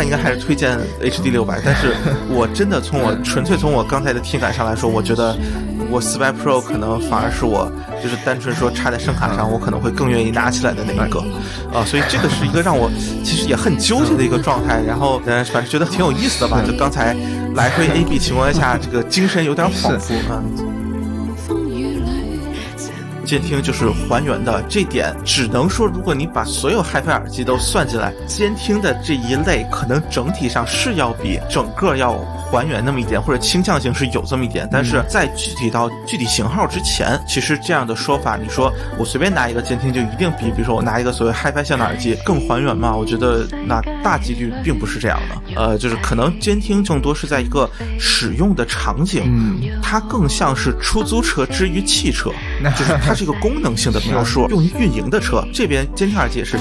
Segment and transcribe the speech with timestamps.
[0.00, 1.94] 上应该还是推荐 HD 六百，但是
[2.32, 5.36] 我真的从我纯粹从我刚才的体感上来说，我觉得
[5.90, 7.70] 我四百 Pro 可能反而是我
[8.02, 11.20] 就是单纯说插在声卡上，我可能会更愿意拿起来的那一个，
[11.72, 12.90] 啊，所以这个是一个让我
[13.22, 14.80] 其实也很纠结的一个状态。
[14.86, 17.14] 然后呃，反正觉得挺有意思的吧，就刚才
[17.54, 20.42] 来回 A B 情况下，这个精神有点恍惚啊。
[23.30, 32.14] 监听就是还原的，这点只能说，如果你把所有 HiFi 耳机都算进来，监听的这一类可能整体上是要比整个要
[32.50, 34.68] 还原那么一点，或者倾向性是有这么一点。
[34.72, 42.94] 但是在具体到具体型号之前，其实这样的说法，你说我随便拿一个监听就一定比，比如说我拿一个所谓 HiFi 向的耳机更还原吗？
[42.96, 45.54] 我觉得那大几率并不是这样的。
[45.54, 52.30] 呃，就是可能监听更多是在一个使用的场景，嗯它更像是出租车之于汽车，
[52.76, 55.46] 就是它是一个功能性的描述， 用于运营的车。
[55.52, 56.58] 这边监听耳机也是。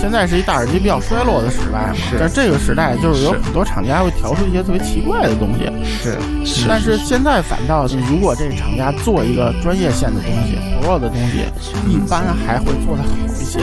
[0.00, 11.44] 现在是一大耳机比较衰落的时代嘛，但这个时代就是有很多厂家会调出一些特别奇怪的东西，是是但是现在反倒是，如果这个厂家做一个专业线的东西、Pro 的东西，
[11.86, 13.60] 一般还会做得好一些。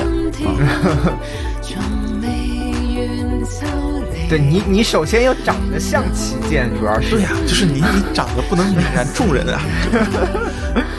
[1.62, 1.76] 从
[2.22, 2.28] 未
[2.94, 3.66] 远走
[4.14, 4.30] 离。
[4.30, 9.60] 对你，你首先要长得像旗舰，主要是对呀、就是你你长得不能泯然众人啊。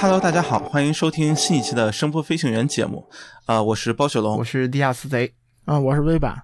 [0.00, 3.08] ，Hello，大家好，欢迎收听新一期的声波飞行员节目。
[3.46, 4.38] 呃，我是包雪龙。
[4.38, 4.44] 我。
[4.44, 5.32] 是地下丝贼，
[5.64, 6.42] 啊，我是微版，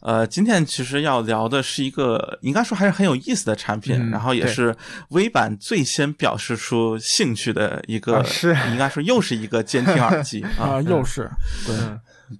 [0.00, 4.74] 呃，今天其实要聊的是一个应该说还是很有意思的产品，嗯然后也是
[5.10, 8.56] 微版最先表示出兴趣的一个，啊是。
[8.70, 10.42] 应该说又是一个监听耳机。
[10.58, 10.76] 啊。
[10.76, 11.30] 啊，又是。
[11.66, 11.76] 对，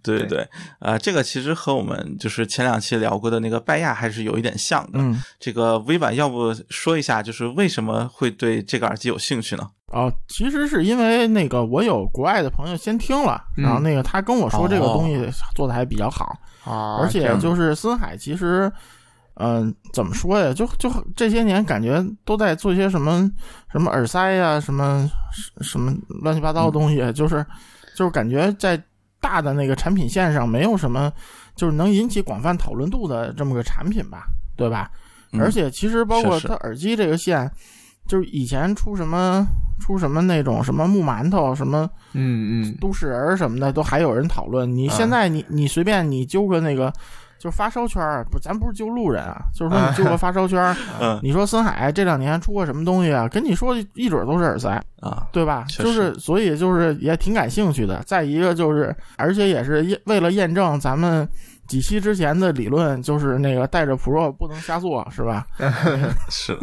[0.03, 0.29] 对对。
[0.29, 0.49] 对，
[0.81, 4.93] 呃，这个其实和我们就是前两期聊过的那个拜亚还是有一点像的。
[4.95, 9.69] 嗯，这个微版要不说一下，就是为什么会对这个耳机有兴趣呢？
[9.93, 18.71] 哦，其实是因为那个我有国外的朋友先听了，嗯然后那个他跟我说这个哦东西做的还比较好，啊而且就是森海其实。
[19.37, 20.53] 嗯，怎么说呀？
[20.53, 23.29] 就就这些年感觉都在做一些什么
[23.73, 25.11] 什么耳塞呀、什么
[25.63, 27.45] 什么乱七八糟的东西，就是
[27.97, 28.81] 就是感觉在
[29.23, 31.11] 大的那个产品线上没有什么
[31.57, 34.91] 就是能引起广泛讨论度的这么个产品吧，对吧？
[35.33, 37.51] 嗯而且其实包括它耳机这个线，
[38.07, 39.47] 就是以前出什么
[39.83, 44.73] 出什么那种什么木馒头、什么嗯嗯，都市人什么的，都还有人讨论。
[44.73, 46.93] 你现在你你随便你揪个那个。
[47.39, 53.27] 就是发烧圈儿，不，咱不是揪路人啊，就是说你揪个发烧圈儿， 嗯你说森海这两年出过什么东西啊？
[53.27, 55.65] 跟你说一准都是耳塞，啊，对吧？
[55.69, 58.01] 就是所以就是也挺感兴趣的。
[58.07, 61.29] 再一个就是，而且也是为了验证咱们
[61.67, 65.45] 几期之前的理论，就是那个带着 Pro 不能瞎做，是吧？
[66.31, 66.57] 是。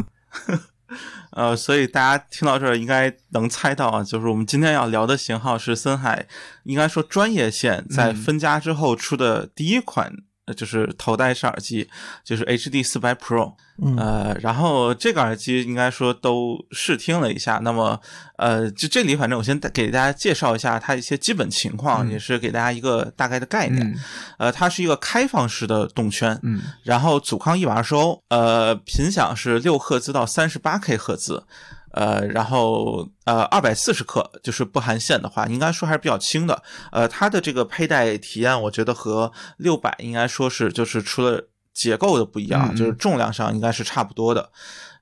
[1.30, 6.26] 呃，所以大家听到这儿应该能猜到啊，就是我们今天要聊的型号是森海，
[6.64, 10.14] 应该说专业线在分家之后出的第一款，呃
[10.54, 11.88] 就是头戴式耳机，
[12.24, 13.54] 就是 HD 四百 Pro。
[13.82, 17.98] 嗯呃，然后这个耳机应该说都试听了一下，那么
[18.36, 23.82] 呃，就这里反正我先给大家介绍一下它一些基本情况，嗯也是给大家一个大概的概念。
[23.86, 23.94] 嗯
[24.36, 31.42] 呃，它是一个开放式的动圈，嗯然后阻抗一百二十欧，呃，频响是六赫兹到三十八 K 赫兹，
[31.92, 36.62] 呃，然后呃二百四十克，就是不含线的话，应该说还是比较轻的。
[36.92, 44.50] 呃，它的这个佩戴体验，我觉得和六百应该说是就是除了结构的不一样，嗯嗯就是重量上应该是差不多的。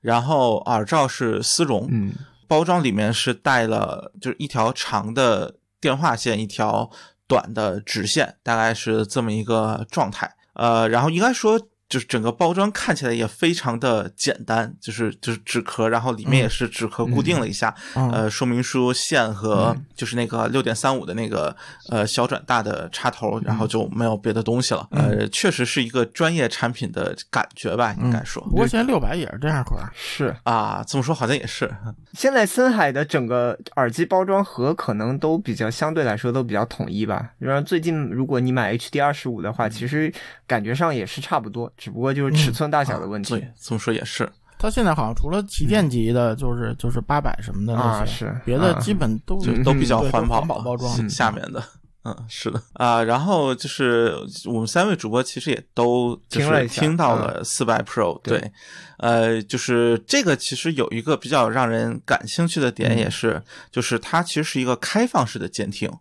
[0.01, 2.13] 然后耳罩是丝绒，嗯
[2.47, 6.89] 包装里面是带了就是一条长的电话线，一条
[7.27, 10.33] 短的直线，大概是这么一个状态。
[10.53, 11.59] 呃，然后应该说
[11.89, 18.09] 就是整个包装看起来也非常的简单，就是就是纸壳，然后里面也是纸壳固定了一下，嗯。
[18.11, 21.55] 呃，说明书线和就是那个六点三五的那个
[21.89, 24.87] 呃小转大的插头，然后就没有别的东西了。
[24.91, 28.43] 呃，确实是一个专业产品的感觉吧，应该说。
[28.43, 30.35] 不过现在六百也是这样款，是。
[30.43, 31.73] 啊，这么说好像也是，
[32.13, 37.31] 现在森海的整个耳机包装盒可能都比较相对来说都比较统一吧。
[37.39, 40.13] 然后最近如果你买 HD 二十五的话，其实
[40.45, 43.33] 感觉上也是差不多，只不过就是尺寸大小的问题。
[43.33, 44.29] 对，这么说也是。
[44.59, 51.63] 它现在好像除了旗舰级的，就是就是八百什么的那些，啊是别的啊基本都就都比较环保，环保包装是下面的。
[52.03, 54.15] 嗯，是的啊，然后就是
[54.45, 58.51] 我们三位主播其实也都就是听了一听到了四百 Pro，、对对，
[58.99, 65.91] 呃，就是这个其实有一个比较让人感兴趣的点，也是、就是它其实是一个开放式的监听，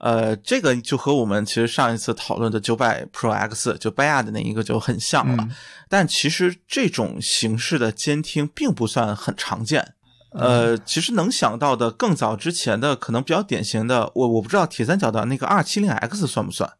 [0.00, 5.50] 呃，这个就和我们其实上一次讨论的九百 Pro X 就拜亚的那一个就很像了，嗯
[5.88, 9.94] 但其实这种形式的监听并不算很常见。
[10.32, 16.70] 呃，其实能想到的更早之前的，可能比较典型的，我我不知道铁三角的那个 R 七零 X 算不算，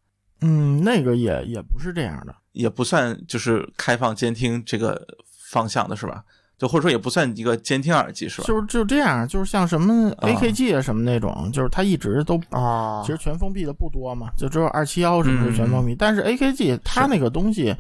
[0.40, 2.34] 嗯，那个也也不是这样的。
[2.52, 5.06] 也不算就是开放监听这个
[5.50, 6.25] 方向的是吧？
[6.61, 8.47] 就或者说也不算一个监听耳机是吧？
[8.47, 10.29] 就是就这样，就是像什么啊。
[10.29, 17.75] AKG 啊什么那种，就是它一直都啊其实全封闭的不多嘛，就只有二七幺什么是全封闭，但是 AKG 它那个东西，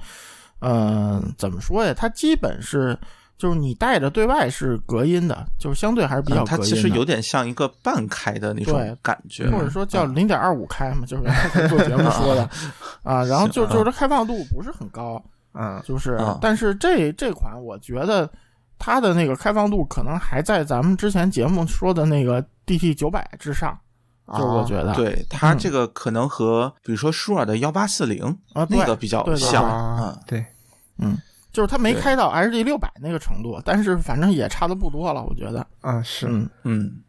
[0.60, 1.92] 嗯、怎么说呀？
[1.94, 2.98] 它基本是
[3.36, 6.66] 就是你带着对外是隔音的，就是相对还是比较隔音的。
[6.66, 10.14] 其实有点像一个半开的那种感觉，或者说叫嗯。
[10.14, 12.48] 零点二五开嘛，就是做节目说的
[13.04, 15.22] 啊，然后就就是它开放度不是很高，
[15.52, 15.78] 嗯。
[15.84, 18.30] 就是啊，但是这这款我觉得
[18.80, 23.78] 它的那个开放度可能还在咱们之前节目说的那个 DT 九百之上，
[24.26, 28.24] 就是我觉得，对它嗯这个可能和比如说舒尔的幺八四零
[28.54, 30.46] 啊，那个比较像，啊嗯，对，
[30.98, 31.18] 嗯，
[31.52, 37.02] 就是它没开到 HD 六百那个程度，但是反正也差的不多了，我觉得，啊是，嗯，嗯，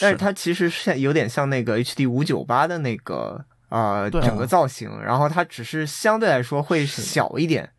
[0.00, 7.70] 但是它其实是有点像那个 HD 五九八的那个啊、呃整个造型，然后它只是相对来说会小一点，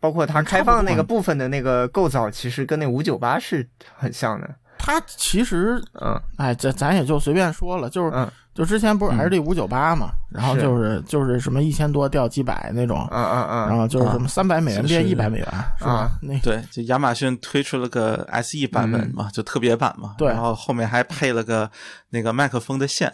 [0.00, 4.54] 包括它开放那个部分的那个构造，其实跟那五九八是很像的。
[4.78, 6.20] 它其实，嗯。
[6.36, 8.30] 哎，这咱也就随便说了，就是嗯。
[8.54, 15.46] 就之前不是嗯 HD 五九八嘛，然后就是就是什么一千多掉几百那种，嗯嗯嗯，然后就是什么三百美元变一百美元，
[15.78, 15.90] 是吧？
[15.90, 16.10] 啊？
[16.22, 20.28] 那对，就亚马逊推出了个 SE 版本嘛，就特别版嘛，对。
[20.28, 21.70] 然后后面还配了个
[22.08, 23.12] 那个麦克风的线，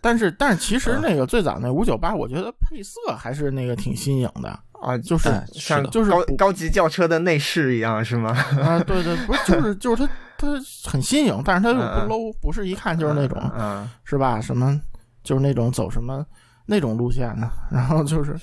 [0.00, 0.78] 但是但是其嗯。
[0.78, 8.30] 实那个最早那五九八，我觉得配色还是那个挺新颖的，啊，就是像就是高高级轿车的内饰一样是吗？
[8.62, 10.48] 啊，对对，不是就是就是它它
[10.90, 14.40] 很新颖，但是它又不 low，不是一看就是那种嗯是吧？
[14.40, 14.78] 什么
[15.22, 16.24] 就是那种走什么
[16.66, 18.36] 那种路线的，然后就是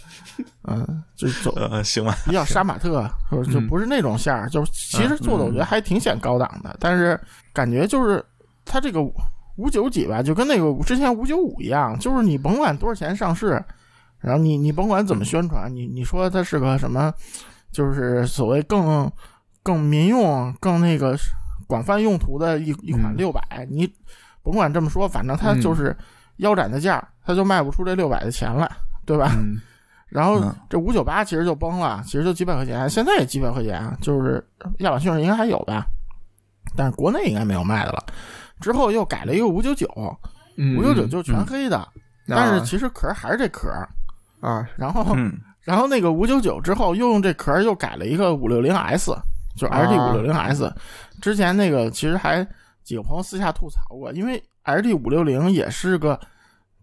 [0.68, 3.68] 嗯，就是走呃，行吧，比较杀马特，或者就嗯。
[3.68, 7.20] 不是那种线儿，就是其实做的我觉得还挺显高档的，但是
[7.54, 8.24] 感觉就是
[8.66, 9.02] 它这个
[9.58, 13.64] 五九几吧，就跟那个之前五九五一样，就是你甭管多少钱上市，
[14.22, 17.14] 然后你你甭管怎么宣传，你你说它是个什么，
[17.72, 19.12] 就是所谓更
[19.64, 21.18] 更民用、更那个
[21.68, 23.92] 广泛用途的一一款嗯六百、你
[24.44, 25.96] 甭管这么说，反正它就是
[26.38, 28.70] 腰斩的价儿，它就卖不出这六百的钱来，
[29.06, 29.32] 对吧？
[29.38, 29.60] 嗯
[30.12, 34.46] 然后嗯这五九八其实就崩了，其实就几百块钱，现在也几百块钱，就是
[34.80, 35.86] 亚马逊上应该还有吧，
[36.76, 38.06] 但是国内应该没有卖的了。
[38.60, 39.88] 之后又改了一个五九九，
[40.58, 41.88] 嗯，五九九就是全黑的，
[42.28, 43.70] 但是其实壳还是这壳。
[44.42, 45.32] 啊然后，嗯
[45.62, 49.12] 然后那个五九九之后又用这壳又改了一个五六零 S，
[49.56, 50.74] 就是 LD 五六零 S。
[51.22, 52.46] 之前那个其实还
[52.84, 56.20] 几个朋友私下吐槽过，因为 LD 五六零也是个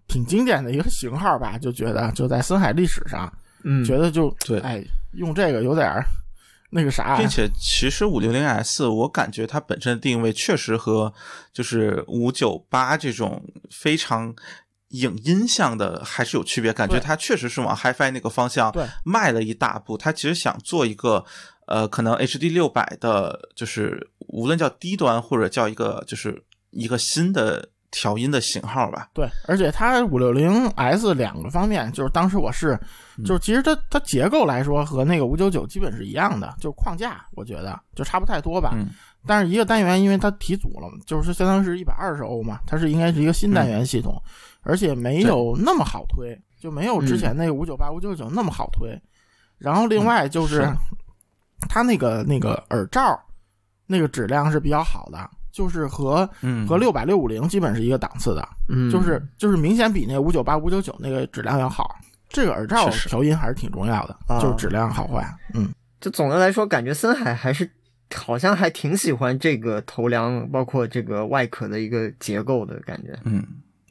[0.07, 3.31] 挺经典的一个型号吧，就觉得就在森海历史上。
[3.65, 4.81] 嗯觉得就对哎，
[5.15, 6.05] 用这个有点儿
[6.71, 11.13] 那个啥，并且其实五六零 S，我感觉它本身的定位确实和
[11.53, 14.33] 就是五九八这种非常
[14.91, 18.73] 影音向的还是有区别，感觉它确实是往 HiFi 那个方向
[19.05, 19.97] 迈了一大步。
[19.99, 21.25] 它其实想做一个
[21.67, 29.11] 呃，可能 HD 六百的，就是无论叫低端或者叫一个就是一个新的调音的型号吧。
[29.13, 32.79] 对，而且它五六零 S 两个方面，就是当时我是，
[33.19, 38.73] 嗯就是其实它它结构来说和那个五九九基本是一样的，就是框架我觉得就差不太多吧。
[38.75, 38.89] 嗯
[39.29, 44.21] 但是一个单元因为它提组了，就是相当于是一百二十欧嘛，它是应该是一个新单元系统，
[44.63, 48.99] 而且没有那么好推，就没有之前那个五九八、五九九那么好推。
[49.59, 50.67] 然后另外就是、
[51.69, 53.21] 它那个那个耳罩
[53.87, 58.91] 那个质量是比较好的，就是和嗯，和六百六五零基本是一个档次的，嗯。
[58.91, 61.95] 就是就是明显比那五九八五九九那个质量要好。
[62.29, 64.41] 这个耳罩调音还是挺重要的，啊。
[64.41, 65.27] 就是质量好坏。
[65.55, 67.69] 嗯，就总的来说，感觉森海还是
[68.15, 73.19] 好像还挺喜欢这个头梁，包括这个外壳的一个结构的感觉。
[73.25, 73.45] 嗯，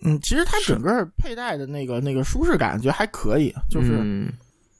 [0.03, 4.31] 嗯，其实它整个佩戴的那个那个舒适感，觉还可以，就是嗯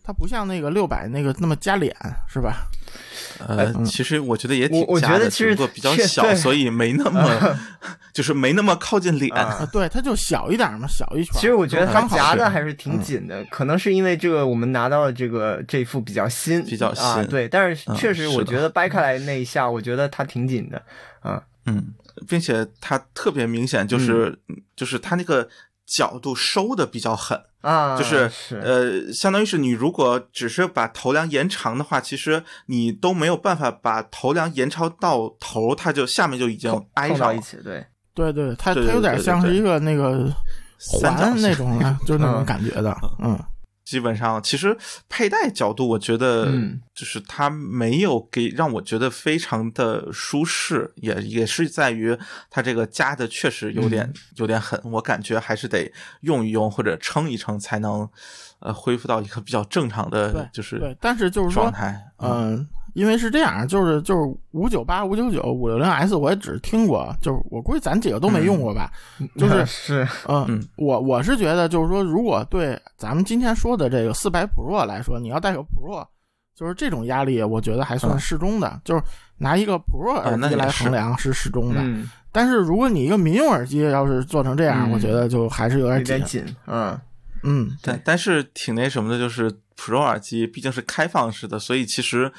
[0.07, 1.93] 它不像那个六百那个那么加脸，
[2.29, 2.69] 是吧？
[3.45, 7.59] 呃，其实我觉得也挺我我，觉得其实只不过比较小，所以没那么，
[8.13, 9.29] 就是没那么靠近脸。
[9.69, 11.33] 对，它就小一点嘛，小一圈。
[11.33, 17.49] 其实我觉得它刚好夹的还是挺紧的，可能是因为这个我们拿到的这个这副比较新，比较啊，新对。
[17.49, 20.81] 但是嗯确实，我觉得掰开来那一下，我觉得它挺紧的
[21.19, 21.43] 啊。
[21.65, 21.93] 嗯，
[22.29, 24.39] 并且它特别明显，就是、
[24.73, 25.45] 就是它那个
[25.87, 28.57] 角度收的比较狠，啊，就是是。
[28.57, 40.25] 呃，相当于是你如果只是把头梁延长的话，其实你都没有办法把头梁延长到头，它就下面就已经挨上一起，对，对对，它它有点像是一个那个
[40.77, 42.45] 环三角那种啊，就是那种嗯。
[42.45, 42.95] 感觉的。
[43.19, 43.39] 嗯，
[43.87, 44.77] 基本上，其实
[45.07, 52.17] 佩戴角度，我觉得嗯就是它没有给让我觉得非常的舒适，也也是在于
[52.49, 55.89] 它这个加的确实有点、有点狠，我感觉还是得
[56.19, 58.05] 用一用或者撑一撑才能
[58.59, 62.03] 呃恢复到一个比较正常的就是对，但是就是说状，态。
[62.17, 64.21] 嗯，因为是这样，就是就是
[64.53, 68.91] 五九八、五九九、五六零 S，我也只听过，就是我估计咱几个都没用过吧。
[69.37, 76.03] 就是 是嗯，嗯我我是觉得，就是说，如果对咱们今天说的这个四百 Pro 来说，你要带个 Pro，
[76.55, 79.03] 就是这种压力，我觉得还算嗯适中的，就是
[79.37, 81.79] 拿一个 Pro 啊耳机来衡量是适中的。
[81.83, 86.15] 嗯，但是如果你一个民用耳机要是做成这样，嗯我觉得就还是有有点紧。
[86.17, 86.99] 点紧，嗯
[87.43, 92.33] 嗯，但但是挺那什么的，就是 Pro 耳机毕竟是开放式的，所以其实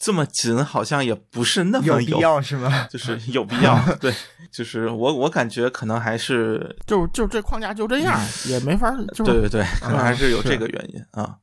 [0.00, 2.86] 这么紧好像也不是那么有必要是吗？
[2.88, 3.76] 就是有必要。
[4.00, 4.14] 对，
[4.52, 11.36] 就是我我感觉可能还是 就就这框架就这样，也没法，就对对对，可能还是有这个原因啊。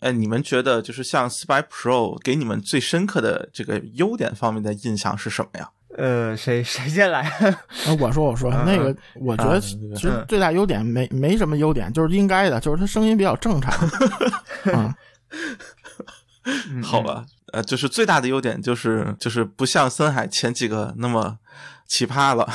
[0.00, 5.70] 哎，你们觉得就是像四百 Pro 给你们最深刻的这个优点方面的印象是什么呀？
[5.96, 7.22] 呃，谁谁先来？
[7.86, 13.72] 呃 我说我说嗯那个，我觉得啊其实最大优点没没什么优点，就是应该的，就是它声音比较正常。
[14.66, 14.94] 嗯，
[16.70, 21.38] 嗯好，吧，呃，就是最大的优点就是就是不像森海前几个那么
[21.86, 22.48] 奇葩了。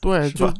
[0.00, 0.50] 对， 就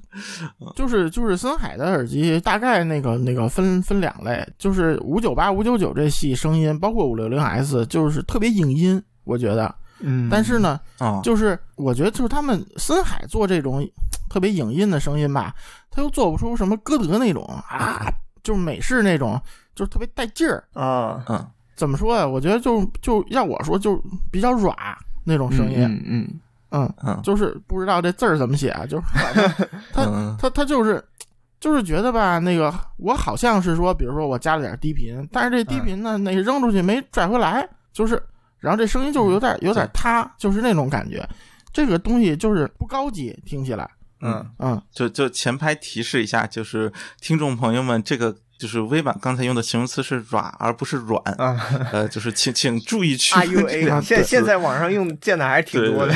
[0.76, 9.74] 就是就是森海的耳机，大概那个那个分分两类，就是五九八、五九九这系声音，包括五六零 S，就是特别影音，我觉得。
[10.00, 13.86] 嗯，但是呢，啊，就是我觉得就是他们森海做这种
[14.30, 15.54] 特别影音的声音吧，
[15.90, 18.06] 他又做不出什么歌德那种啊，
[18.42, 19.40] 就是美式那种，
[19.74, 20.64] 就是特别带劲儿。
[20.72, 21.46] 啊，嗯。
[21.76, 22.26] 怎么说呀？
[22.26, 24.02] 我觉得就就要我说，就
[24.32, 24.76] 比较软
[25.24, 25.84] 那种声音。
[25.84, 26.40] 嗯嗯
[26.70, 30.36] 嗯，嗯就是不知道这字儿怎么写啊，就是反正 他嗯。
[30.40, 31.00] 他他就是
[31.60, 38.20] 就是觉得吧，那个我好像是说，比如说我加了点低频，但是这低频呢，那扔出去没拽回来，就是
[38.60, 41.26] 然后这声音就是有点有点塌，就是那种感觉。
[41.72, 43.88] 这个东西就是不高级，听起来，
[44.20, 51.22] 嗯嗯，就就前排提示一下，就是听众朋友们，这个就是微版刚才用的形容词是软，而不是软。
[51.34, 51.60] 啊
[51.92, 56.14] 呃，就是请请注意区分现现在网上用见的还是挺多的。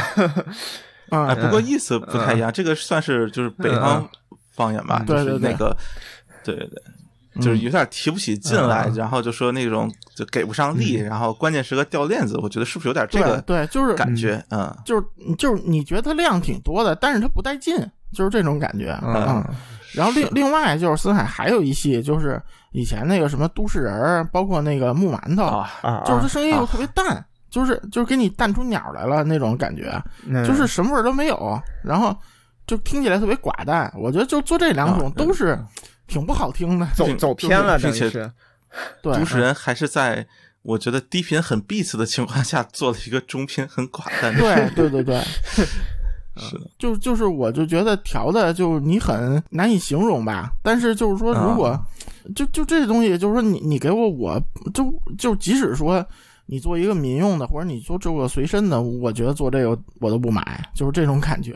[1.11, 4.09] 啊哎，不过意思不太一样，这个算是就是北方
[4.53, 5.77] 方言吧，嗯就是对对对那个，
[6.43, 6.83] 对对对。
[7.41, 14.45] 就是有点提不起劲来，嗯然后就说那种就给不上力，然后关键时刻掉链子，我觉得是不是有点这个对对，就是感觉？
[14.51, 15.03] 嗯就是
[15.39, 17.75] 就是你觉得它量挺多的，但是它不带劲，
[18.13, 19.15] 就是这种感觉，嗯。
[19.15, 19.45] 嗯
[19.95, 32.17] 然后另另外就是森海还有一系，就是以前那个什么都市人儿，包括那个木馒头，啊，啊，就是它声音又特别淡，就是就是给你淡出鸟来了那种感觉，嗯就是什么味儿都没有，然后
[32.67, 33.93] 就听起来特别寡淡。
[33.95, 35.67] 我觉得就做这两种啊都是嗯
[36.13, 38.11] 挺不好听的，走并走偏了，并且
[39.01, 40.27] 对，主持人还是在
[40.63, 44.41] 我觉得低频很 beats 的情况下做了一个中频很寡淡的。
[44.75, 45.21] 对对对对，
[46.37, 46.59] 是。
[46.59, 51.81] 的，就就是我就觉得调的就你很难以形容吧，但是就是说如果、啊
[52.37, 54.41] 就就这东西，就是说你你给我我
[54.73, 56.07] 就就即使说
[56.47, 61.53] 你做一个民用的，或者你做这个随身的，我觉得做这个我都不买，就是这种感觉。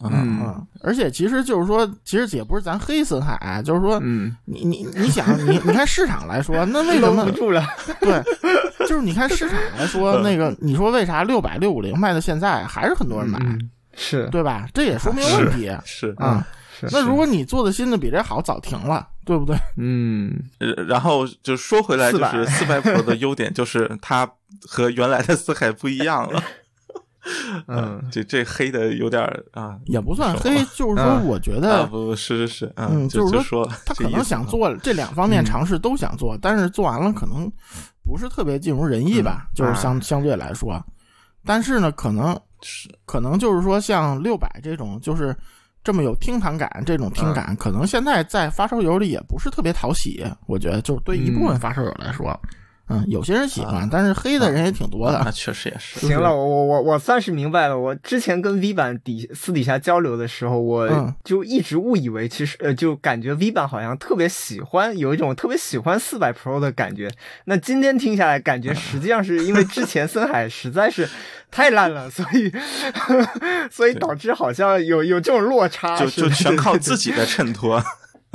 [0.00, 7.64] 嗯嗯，而且其实就是说，其实也不是咱黑森海，就是说嗯，你你你想你你看市场来说， 那为什么不住了。
[8.00, 8.22] 对？
[8.86, 14.68] 就是你看市场来说，那个你说为啥六百六五零卖到现在还是很多人买，嗯是对吧？
[14.74, 16.14] 这也说明问题是。
[16.18, 16.46] 啊。
[16.78, 19.56] 是，那如果你做的新的比这好，早停了，对不对？
[19.78, 24.30] 嗯呃然后就说回来，就是四百 Pro 的优点就是它
[24.68, 26.42] 和原来的四海不一样了。
[27.66, 37.50] 嗯，这这黑的有点儿啊，也不算黑，就是说嗯我觉啊得不是是是，嗯，就是说说他可能想做这两方面嗯尝试都想做，但是做完了可能
[38.04, 40.82] 不是特别尽如人意吧，就是相相对来说。
[41.44, 45.34] 但是呢，可能是可能就是说像六百这种就是
[45.84, 50.24] 这么有厅堂感这种听感，可能现在在发烧友里也不是特别讨喜。
[50.46, 52.36] 我觉得就是对一部分发烧友来说，
[52.88, 55.22] 嗯，有些人喜欢，但是黑的人也挺多的。
[55.24, 57.78] 那确实也是，就是行了，我我我我算是明白了。
[57.78, 67.08] 我之前跟 V 版底私底下交流的时候，我嗯就一直误以为，其实呃，就感觉 V 版好像特别喜欢，有一种特别喜欢四百 Pro 的感觉。
[67.44, 71.08] 那今天听下来，感觉实际上是因为之前森海实在是
[71.50, 72.52] 太烂了，所以
[73.70, 76.96] 所以导致好像有有这种落差，就就全靠自。
[76.96, 77.82] 己的衬托。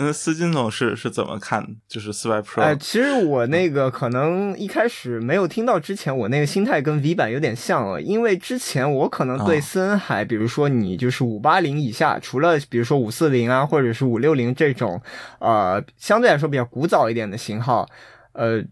[0.02, 1.64] 嗯，思金总是是怎么看？
[1.88, 15.00] 就是四百 Pro，、哎，其实我那个可能一开始没有听到之前，我那个心态跟 V 版有点像了，因为之前我可能对哦森海，比如说你就是五八零以下，除了比如说五四零啊，或者是五六零这种，
[15.40, 17.88] 呃，相对来说比较古早一点的型号，
[18.34, 18.64] 呃，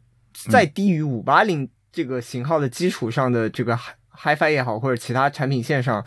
[0.50, 3.78] 在低于五八零这个型号的基础上的这个
[4.18, 6.04] HiFi 也好，或者其他产品线上，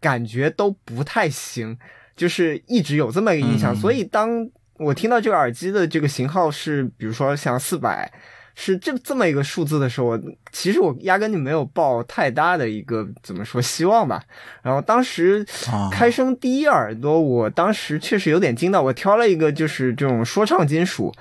[0.00, 1.78] 感觉都不太行，
[2.16, 3.76] 就是一直有这么一个印象，嗯。
[3.76, 8.12] 所以当我听到这个耳机的这个型号是，比如说像四百，
[8.54, 10.20] 是这这么一个数字的时候，我
[10.52, 14.22] 其实我压根就没有抱太大的一个怎么说希望吧。
[14.62, 21.12] 然后当时啊开声第一耳朵，我当时确实有点惊到，我挑了一个就是这种说唱金属，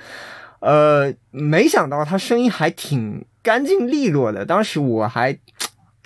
[0.59, 5.37] 呃，没想到它声音还挺干净利落的，当时我还。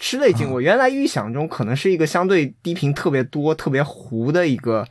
[0.01, 4.87] 吃了一惊，我原来预想中可能是一个相对低频特别多、特别糊的一个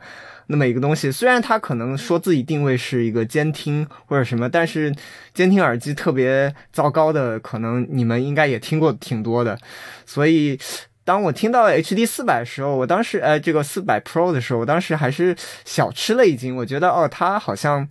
[0.49, 1.11] 那么一个东西。
[1.11, 4.93] 虽然它可能说自己定位是一个监听或者什么，但是
[5.33, 9.57] 监听耳机特别糟糕的，可能你们应该也听过挺多的。
[10.05, 10.59] 所以
[11.05, 16.55] 当我听到 HD 四百的时候，我当时呃这个四百 Pro 的时候，我当时还是小吃了一惊。
[16.55, 17.87] 我觉得哦，它好像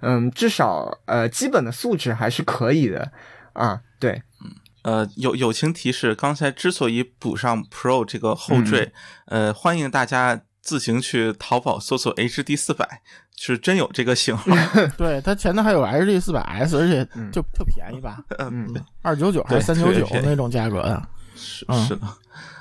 [0.00, 3.12] 嗯至少呃基本的素质还是可以的
[3.52, 3.80] 啊。
[3.98, 4.22] 对，
[4.84, 8.92] 呃，友友情提示，刚才之所以补上 Pro 这个后缀，
[9.26, 13.02] 嗯呃，欢迎大家自行去淘宝搜索 HD 四百，
[13.36, 14.44] 是真有这个型号。
[14.96, 18.72] 对，它前头还有 HD 四百 S，而且嗯就特便宜吧，嗯，
[19.02, 21.02] 二九九还是三对九九那种价格的。
[21.34, 22.06] 是嗯是的，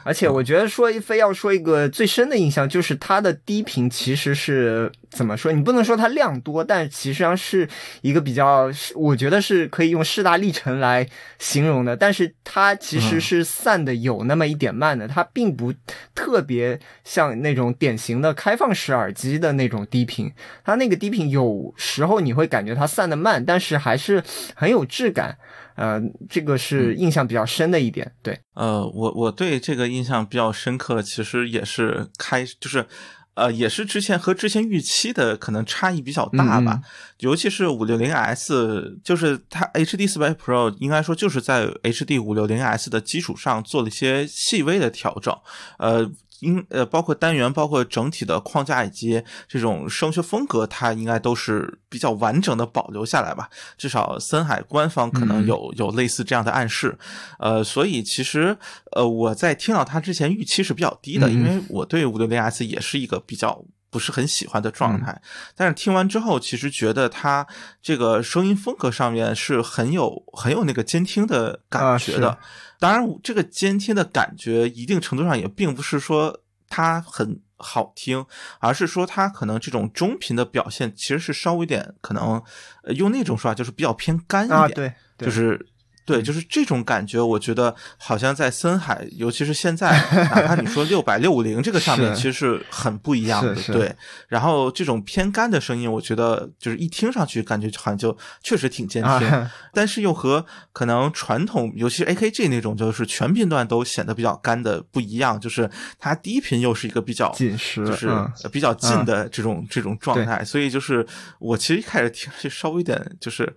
[0.04, 5.52] 而且我觉得说非要说一个最深的印象，就是它的低频其实是怎么说？
[5.52, 7.70] 你不能说它量多，但其实上是
[8.02, 11.08] 一个比较，我觉得是可以用势大力沉来
[11.38, 11.96] 形容的。
[11.96, 15.72] 但是它其实是散的有那么一点慢的，它并不
[16.16, 20.32] 特别像那种典型的开放式耳机的那种低频。
[20.66, 24.24] 它那个低频有时候你会感觉它散的慢，但是还是
[24.56, 25.38] 很有质感。
[25.76, 28.12] 呃，这个是印象比较深的一点。
[28.22, 32.86] 对，呃，我我对这个印象比较深刻，其实也是开，就是。
[33.34, 36.84] 呃，也是之前和之前预期的可能差异比较大吧，嗯
[37.20, 45.34] 尤其是五六零 S，就是它 HD 四百 Pro 应该说就是在 HD 五六零 S 的基础上做了一些细微的调整，
[45.80, 46.12] 呃。
[46.42, 53.50] 应呃，包括单元，包括整体的框架以及这种声学风格，它应该都是比较完整的保留下来吧。
[53.78, 56.98] 至少森海官方可能有、有类似这样的暗示，
[57.40, 58.56] 呃，所以其实
[58.92, 63.64] 呃，我在听到它之前预期是比较低的，嗯因为我对五六零 S 也是一个比较。
[63.92, 65.22] 不是很喜欢的状态，
[65.54, 67.46] 但是听完之后，其实觉得他
[67.84, 72.30] 这个声音风格上面是很有很有那个监听的感觉的。
[72.30, 72.40] 啊
[72.80, 78.26] 当然，这个监听的感觉一定程度上也并不是说它很好听，
[78.60, 82.42] 而是说它可能这种中频的表现其实是稍微点可能、
[82.84, 85.68] 呃用那种说法就是比较偏干一点，啊，对，对就是。
[86.12, 93.56] 对，就是这种感觉，我觉得好像在森海，尤其是现在，哪怕你说六百六五零这个上面，其实是很不一样的。
[93.72, 93.96] 对，
[94.28, 108.10] 然后这种偏干的声音，我觉得就是一听上去感觉好像就确实挺监听，啊但是又和可能传统，尤其是 AKG 那种，就是全频段都显得比较干的不一样，就是它低频又是一个比较紧实，就是
[108.52, 111.06] 比较近的这种、这种状态，所以就是
[111.40, 113.56] 我其实一开始听是稍微有点就是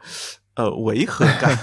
[0.55, 1.59] 呃违和感。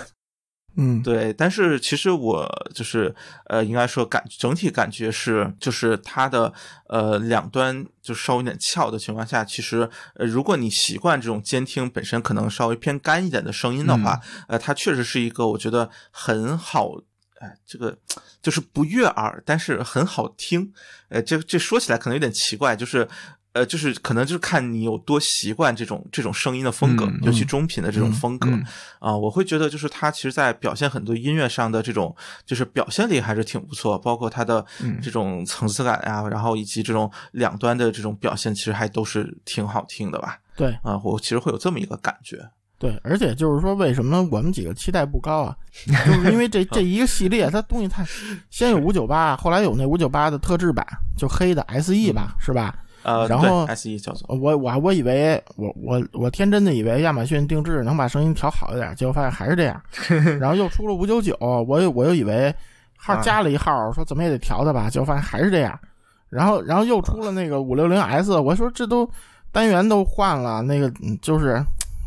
[0.75, 3.13] 嗯，对，但是其实我就是
[3.47, 6.53] 呃，应该说感整体感觉是，就是它的
[6.88, 16.91] 呃两端就稍微有点翘的情况下，其实呃，如果你习惯这种监听本身可能稍微偏干一点的声音的话，呃，它确实是一个我觉得很好。
[17.39, 17.97] 哎，这个
[18.39, 20.71] 就是不悦耳，但是很好听。
[21.10, 23.07] 呃，这这说起来可能有点奇怪，就是
[23.53, 28.63] 呃，就是可能就是看你有多习惯这种这种声音的风格，嗯尤其中频的这种风格嗯
[28.99, 40.39] 啊、我会觉得就是它其实在表现很多音乐上的这种就是表现力还是挺不错，包括它的嗯这种层次感呀、然后以及这种两端的这种表现，其实还都是挺好听的吧？
[40.55, 42.49] 对啊、我其实会有这么一个感觉。
[42.77, 45.55] 对，而且就是说，为什么我们几个期待不高啊？
[46.05, 48.03] 就是因为这 这一个系列，它东西太，
[48.49, 50.85] 先有五九八，后来有那五九八的特制版，
[51.17, 52.75] 就黑的 SE 吧，是吧？
[53.03, 59.81] 呃，然后 S E 叫做我我我以为我我我天真的以为亚马逊定制能把声音调好一点，结果发现还是这样。
[60.39, 62.53] 然后又出了五九九，我又我又以为
[62.97, 65.77] 号加了一号，说怎么也得调的吧，结果发现还是这样。
[66.29, 69.09] 然后然后又出了那个五六零 S，我说这都
[69.51, 71.61] 单元都换了，那个嗯就是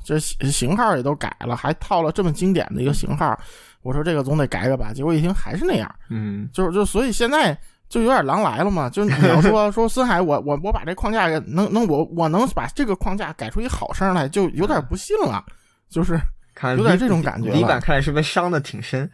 [0.05, 3.39] 这型型号也都改了，还套了这么经典的一个型号，
[3.83, 4.93] 我说这个总得改改吧。
[4.95, 5.95] 结果一听还是那样。
[6.09, 15.45] 嗯就是就所以现在就有点狼来了嘛，就是你要说 说森海，我我我把这框架给能能我我能把这个框架改出一好声来，就有点不信了，
[15.89, 16.19] 就是
[16.77, 19.09] 有点这种感觉了 V 版看来是被伤的挺深。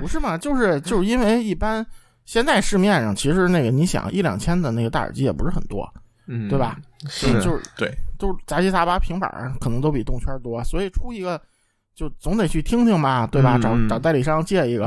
[0.00, 0.36] 不是嘛？
[0.36, 1.84] 就是就是因为一般
[2.24, 5.88] 现在市面上其实那个你想一两千的那个大耳机也不是很多，
[6.26, 6.76] 嗯，对吧？
[7.08, 11.40] 是就是对，都杂七杂八平板可能都比动圈多，所以出一个
[11.94, 13.58] 就总得去听听吧，对吧？
[13.62, 14.86] 找找代理商借一个，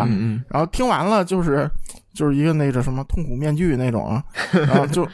[0.50, 1.70] 然后听完了就是
[2.20, 5.08] 就是一个那个什么痛苦面具那种， 然后就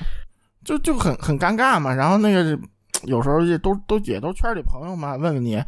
[0.64, 1.94] 就就很很尴尬嘛。
[1.94, 2.58] 然后那个
[3.04, 5.64] 有时候也都都也都圈里朋友嘛，问问你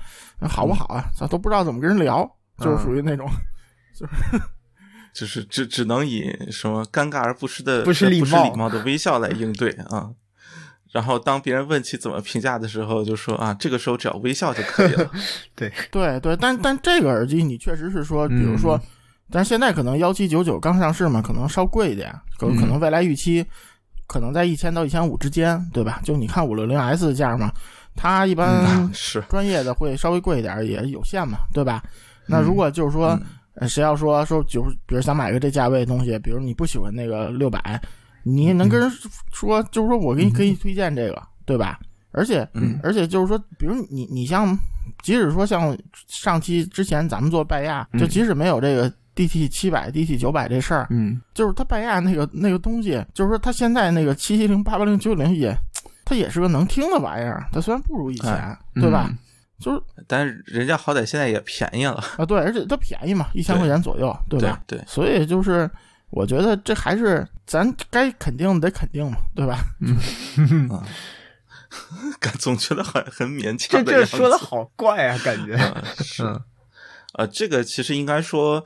[0.50, 3.30] 好不好啊，咱都不知道怎么跟人聊，就是属于那种。
[3.94, 4.16] 就是
[5.14, 8.24] 就是只只能以什么尴尬而不失的不失呃礼
[8.56, 10.10] 貌的微笑来应对啊。
[10.92, 15.12] 然后当别人问起怎么评价的时候，就说啊，这个时候只要微笑就可以了。
[15.54, 18.82] 对对，但但这个耳机你确实是说，比如说，嗯
[19.30, 23.46] 但是现在可能幺七九九刚上市嘛，可能稍贵一点，可嗯可能未来预期
[24.08, 26.00] 可能在一千到一千五之间，对吧？
[26.04, 27.52] 就你看五六零 S 的价嘛，
[27.96, 31.84] 它一般啊 是，专业的会稍微贵一点，也有限嘛，对吧？
[32.26, 33.20] 那如果就是说，
[33.68, 37.82] 谁要说说就是，比如想买个这价位的东西，比如你不喜欢那个六百，
[38.24, 38.90] 你能跟人
[39.32, 41.80] 说，就是说我给你可以推荐这个，对吧？
[42.12, 44.58] 而且，嗯而且就是说，比如你你像，
[45.04, 55.54] 即使说像上期之前咱们做拜亚，嗯就即使没有这个 DT 七百、DT 九百这事儿，嗯就是它拜亚那个那个东西，就是说它现在那个七七零、八八零、九零也，
[56.06, 59.08] 它也是个能听的玩意儿，它虽然不如以前，哎对吧？
[59.10, 59.18] 嗯
[59.60, 64.62] 就是但是人家好歹现在也便宜了，啊，对，而且它便宜嘛，一千对块钱左右，对吧？
[64.68, 65.68] 对，所以就是
[66.12, 69.58] 我觉得这还是咱该肯定得肯定嘛，对吧？
[69.82, 70.86] 嗯啊，
[72.20, 74.12] 感总觉得很很勉强的样子。
[74.12, 75.56] 这说的好怪啊，感觉。
[75.56, 76.40] 啊是嗯
[77.14, 78.64] 呃，这个其实应该说，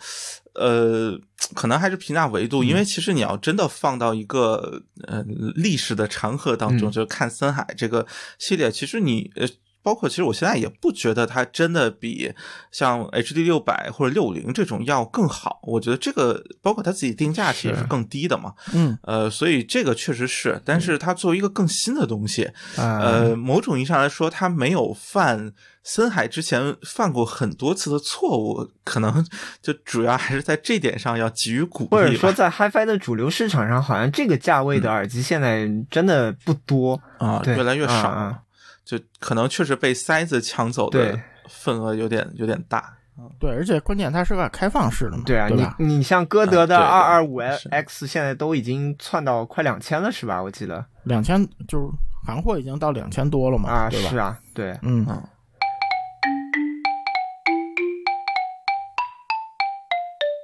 [0.55, 1.19] 呃，
[1.53, 5.23] 可能还是评价维度，嗯因为其实你要真的放到一个呃
[5.55, 8.05] 历史的长河当中，就是看森海这个
[8.37, 9.47] 系列，其实你呃。
[9.83, 12.31] 包括其实我现在也不觉得它真的比
[12.71, 17.87] 像 HD 六百或者六五零这种要更好，我觉得这个包括它自己定价其实是是。
[17.87, 22.43] 更低的嘛，嗯，呃，所以这个确实是，但是它作为一个更新的东西，
[22.77, 22.99] 啊。
[22.99, 25.51] 呃，某种意义上来说，它没有犯
[25.83, 29.25] 森海之前犯过很多次的错误，可能
[29.61, 31.89] 就主要还是在这点上要给予鼓励。
[31.89, 36.99] 或者说在 HiFi 的主流市场上，好像这个价位的耳机现在真的不多。
[37.17, 38.39] 啊，越来越少，啊啊
[38.83, 42.97] 就可能确实被塞子抢走的份额有点有点大。
[43.39, 45.75] 对，而且关键它是个开放式的嘛，对啊，吧？
[45.77, 50.41] 你你像歌德的二二五是 X 现在都已经窜到快两千了，是吧？
[50.41, 51.85] 我记得两千就是
[52.25, 55.05] 行货已经到两千多了嘛，啊，是啊，对，嗯，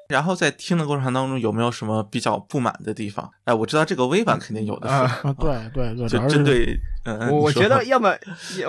[0.08, 3.30] 然后在听的过程当中，有没有什么比较不满的地方？
[3.44, 8.16] 哎，我知道这个微版肯定有的是，啊啊，对对对，就针对，嗯，我我觉得要么，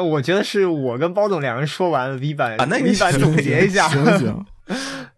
[0.05, 4.47] 我觉得是我跟包总两人说完了 V 版啊那你，V 版总结一下，行行，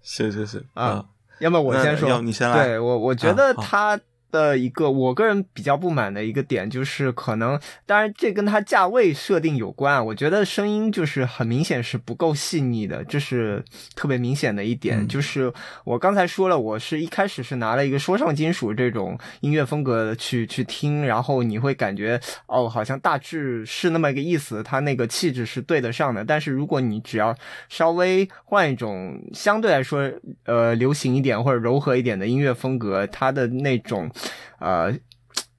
[0.02, 1.04] 是是是啊，
[1.38, 2.66] 要么我先说，要你先来。
[2.66, 10.02] 对我，我觉得啊好它的一个我个人比较不满的一个点就是，可能当然这跟它价位设定有关啊。
[10.02, 13.64] 我觉得声音就是很明显是不够细腻的，这是
[13.94, 14.98] 特别明显的一点。
[15.00, 15.52] 嗯就是
[15.84, 26.24] 我刚才说了，我是一开始是拿了一个说唱金属这种音乐风格去去听，然后你会感觉哦，好像大致是那么一个意思，它那个气质是对得上的。
[26.24, 27.34] 但是如果你只要
[27.68, 30.10] 稍微换一种相对来说
[30.44, 34.08] 呃流行一点或者柔和一点的音乐风格，它的那种
[34.58, 34.92] 呃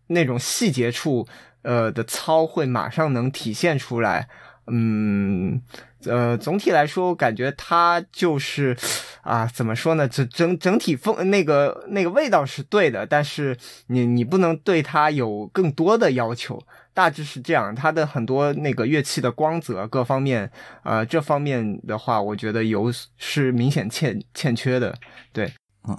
[0.08, 1.28] 那种细节处
[1.64, 4.28] 呃的操会马上能体现出来。
[4.68, 5.62] 嗯，
[6.06, 8.78] 呃，总体来说，我感觉它就是，
[9.22, 10.08] 啊，怎么说呢？
[10.08, 16.62] 整整整体风那个那个味道是对的，但是你你不能对它有更多的要求。
[16.94, 20.50] 大致是这样，它的很多那个乐器的光泽各方面，
[20.84, 24.96] 呃，这方面的话，我觉得有是明显欠欠缺的。
[25.34, 25.52] 对，
[25.90, 25.98] 嗯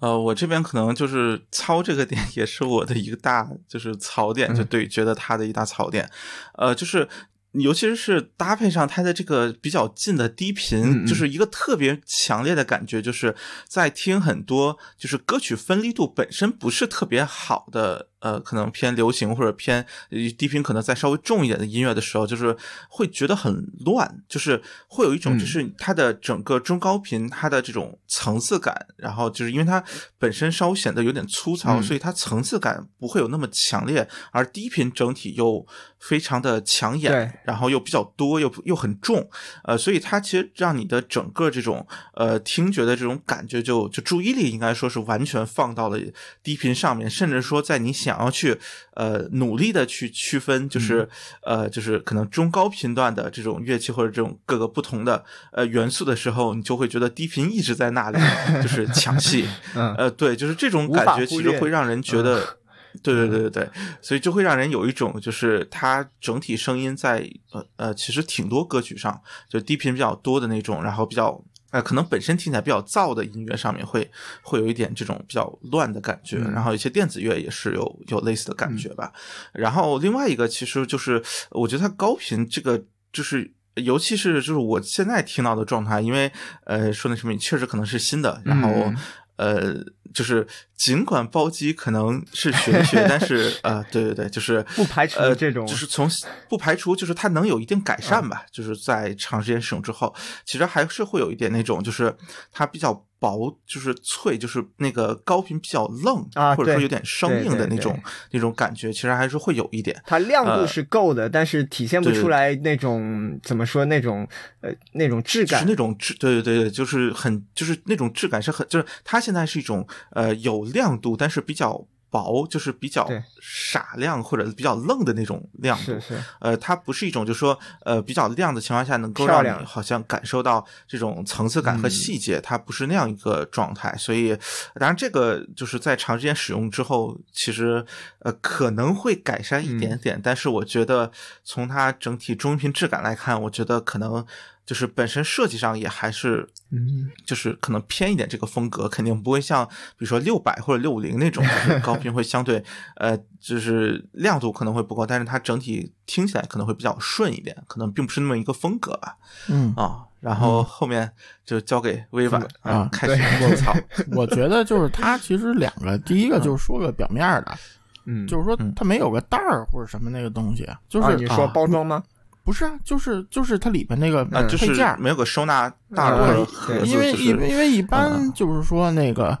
[0.00, 6.10] 呃，我这边可能就是糙这个点，也是我的一个大就是槽点，就嗯对，觉得它的一大槽点，
[6.54, 7.08] 呃，就是。
[7.52, 13.34] 尤其是搭配上它的这个比较近的低频，就是一个特别强烈的感觉，就是
[13.66, 22.56] 在听很多就是歌曲分离度本身不是特别好的，呃，可能偏流行或者偏呃低频可能再稍微重一点的音乐的时候，就是
[22.88, 25.38] 会觉得很乱，就是会有一种嗯。
[25.38, 29.82] 就是它的整个中高频它的这种层次感，然后就是因为它
[30.18, 31.82] 本身稍微显得有点粗糙，嗯。
[31.82, 35.66] 所以它层次感不会有那么强烈，而低频整体又
[35.98, 39.28] 非常的抢眼，然后又比较多，又又很重，
[39.64, 45.98] 呃，所以它其实让你的整个这种呃听觉的这种感觉就就注意力应该说是完全放到了
[46.42, 48.58] 低频上面，甚至说在你想要去
[48.94, 51.06] 呃努力的去区分，就是、
[51.42, 58.18] 呃就是可能中高频段的这种乐器或者这种各个不同的呃元素的时候，你就会觉得低频一直在那里
[58.62, 59.94] 就是抢戏， 嗯。
[59.96, 62.42] 呃对，就是这种感觉其实会让人觉得。
[63.02, 63.68] 对对对对对，
[64.00, 71.38] 所以就会让人有一种，就是它整体声音在呃呃，其实挺多歌曲上，就低频比较多的那种，然后比较
[71.70, 74.10] 呃，可能本身听起来比较燥的音乐上面会
[74.42, 79.12] 会有一点这种比较乱的感觉，嗯然后一些电子乐也是有有类似的感觉吧。
[79.52, 83.52] 然后另外一个其实就是，我觉得它高频这个就是。
[83.84, 86.32] 尤其是就是我现在听到的状态，因为
[86.64, 88.96] 呃说那什么确实可能是新的，然后、嗯
[89.36, 89.74] 呃
[90.14, 96.08] 就是尽管包机可能是玄学，但是 呃对对对，就是不排除呃这种就是从
[96.48, 102.14] 不排除就是它能有一定改善吧，嗯就是在长时间使用之后，其实还是会有一点那种就是
[102.52, 107.98] 它比较薄，就是脆，就是那个高频比较愣啊或者说有点生硬的那种
[108.30, 110.00] 那种感觉，其实还是会有一点。
[110.06, 114.26] 它亮度呃是够的，但是体现不出来那种怎么说那种
[114.60, 115.66] 呃那种质感是。
[115.66, 123.08] 那种质，对对对对，就是很，就是那种质感是很，就是它现在是一种呃有亮度，但是比较薄，就是比较
[123.40, 125.84] 傻亮或者比较愣的那种亮度。
[125.84, 133.94] 是是，呃，它不是一种就是说呃比较亮的情况下能够让你好像感受到这种层次感和嗯细节，它不是那样一个状态。
[133.96, 134.36] 所以，
[134.74, 137.84] 当然这个就是在长时间使用之后，其实
[138.20, 141.10] 呃可能会改善一嗯点点，但是我觉得
[141.44, 144.24] 从它整体中频质感来看，我觉得可能
[144.68, 152.62] 就是本身设计上也还是嗯，就是可能偏一点这个风格，肯定不会像比如说六百或者六五零那种，就是高频会相对
[152.96, 159.16] 呃，就是亮度可能会不够，但是它整体听起来可能会比较顺一点，可能并不是那么一个风格吧
[159.48, 160.04] 嗯，啊。
[160.20, 161.10] 然后后面
[161.46, 163.74] 就交给微婉啊开始对 吐槽。
[164.12, 167.58] 我觉得就是它其实两个，第一个就是说个表面的，
[168.04, 172.02] 嗯，就是说嗯它没有个袋儿或者什么那个东西，就是啊，你说啊包装吗？
[172.48, 176.34] 不是啊，就是就是它里边那个啊，就是配件，没有个收纳袋儿嗯或者
[176.66, 178.32] 对盒子，因为因就是因为一般嗯。
[178.32, 179.38] 就是说那个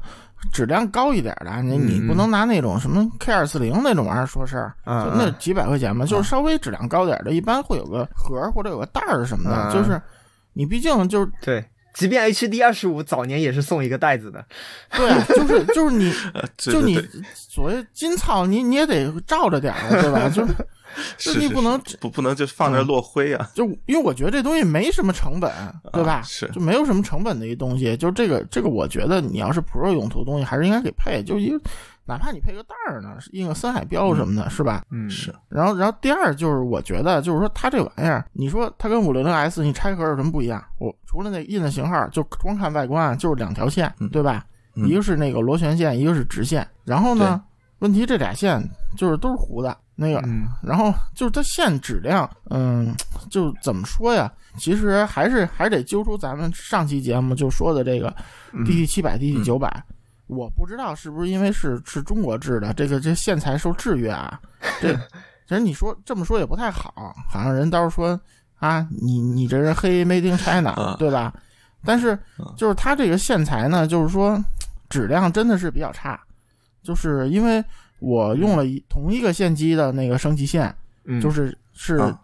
[0.52, 9.72] 质量高一点的，你你嗯不能拿那种什么 K 二四零那种玩意儿说事儿，那几百块钱嘛，就是稍微质量高点的，一般会有个盒儿或者有个袋儿什么的，嗯。
[9.72, 9.98] 就是
[10.52, 14.44] 你毕竟就是对，即便 HD 二十五早年也是送一个袋子的。
[14.94, 16.12] 对啊，就是就是你
[16.58, 17.00] 就你
[17.32, 20.28] 所谓金操，你你也得照着点儿，对吧？
[20.28, 20.54] 就是
[21.18, 23.48] 是是你不能是不不能就放那落灰啊。
[23.54, 25.50] 就因为我觉得这东西没什么成本，
[25.92, 26.22] 对吧？
[26.22, 27.96] 是就没有什么成本的一东西。
[27.96, 31.60] 就这个这个，我觉得你要是 Pro 用途的东西，还是应该给配，就一个
[32.04, 34.82] 哪怕你配个袋儿呢，印个森海标什么的，是吧？
[34.90, 40.62] 嗯，是然后，然后第二就是我觉得，就是说它这玩意儿，你说它跟五六零 S 你拆盒有什么不一样？
[40.78, 44.44] 我除了那印的型号，就光看外观就是两条线，嗯对吧？
[44.74, 46.66] 嗯一个是那个螺旋线，一个是直线。
[46.84, 47.42] 然后呢，
[47.80, 48.62] 问题这俩线
[48.96, 52.94] 就是都是糊的，那个嗯然后就是它线质量，嗯，
[53.28, 54.30] 就怎么说呀？
[54.56, 58.14] 其实还是还得揪出咱们上期节目就说的这个
[58.52, 59.82] 嗯 DT 七百、DT 九百。
[60.28, 64.38] 我不知道是不是因为是是中国制的，这个这线材受制约啊。
[64.80, 66.92] 这其实你说这么说也不太好，
[67.28, 68.20] 好像人到时候说
[68.58, 71.32] 啊，你你这人黑 Made in China，、啊对吧？
[71.84, 74.38] 但是啊就是它这个线材呢，就是说
[74.90, 76.20] 质量真的是比较差，
[76.88, 77.62] 就是因为
[77.98, 80.74] 我用了一同一个线机的那个升级线，
[81.04, 82.18] 嗯，就是是啊。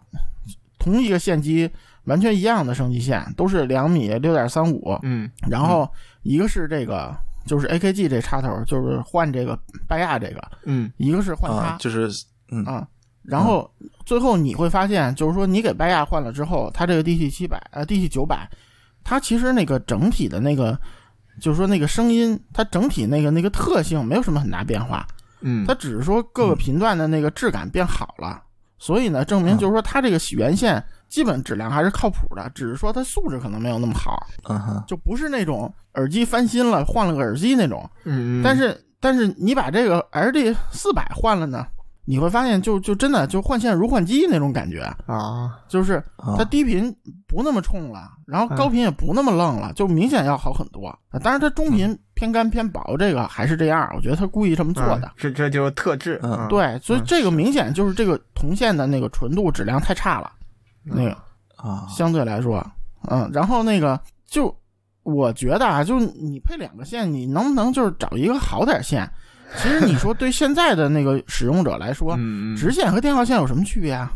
[0.79, 1.69] 同一个线机
[2.05, 5.29] 完全一样的升级线，都是两米六点三五，嗯。
[5.47, 5.87] 然后
[6.23, 9.55] 一个是这个就是 AKG 这插头，就是换这个
[9.87, 10.91] 拜亚这个，嗯。
[10.97, 12.09] 一个是换它啊，就是
[12.49, 12.65] 嗯。
[12.65, 12.87] 啊，
[13.21, 13.71] 然后
[14.03, 18.49] 最后你会发现，就是说你给拜亚换了之后，它这个 DT 七百呃 DT 九百，
[19.03, 20.75] 它其实那个整体的那个，
[21.39, 25.05] 就是说那个声音，它整体那个那个特性没有什么很大变化，
[25.41, 25.65] 嗯。
[25.65, 28.41] 它只是说各个频段的那个质感变好了，
[28.77, 34.17] 所以呢，证明就是说它这个原线基本质量还是靠谱的，只是说它素质可能没有那么好，
[34.49, 37.89] 嗯哼，就不是那种耳机翻新了换了个耳机那种。
[38.03, 41.67] 嗯，但是但是你把这个 LD 四百换了呢，
[42.05, 46.95] 你会发现就就真的就换线如换机那种感觉，啊，就是啊它低频
[47.27, 50.87] 不那么冲了，然后高频也不那么愣了，就明显要好很多。
[51.09, 55.11] 啊当然它中频偏干偏薄，这个还是这样，我觉得他故意这么做的嗯。
[55.17, 60.31] 这这就是特质，嗯对，所以嗯这个明显就是这个铜线的那个纯度质量太差了，
[60.83, 61.17] 那个
[61.55, 62.65] 啊，相对来说，
[63.09, 64.55] 嗯，然后那个就
[65.03, 69.09] 我觉得啊，就是你配两个线，你能不能就是找一个好点线？
[69.57, 74.11] 其实你说对现在的那个使用者来说，嗯，直线和电话线有什么区别啊？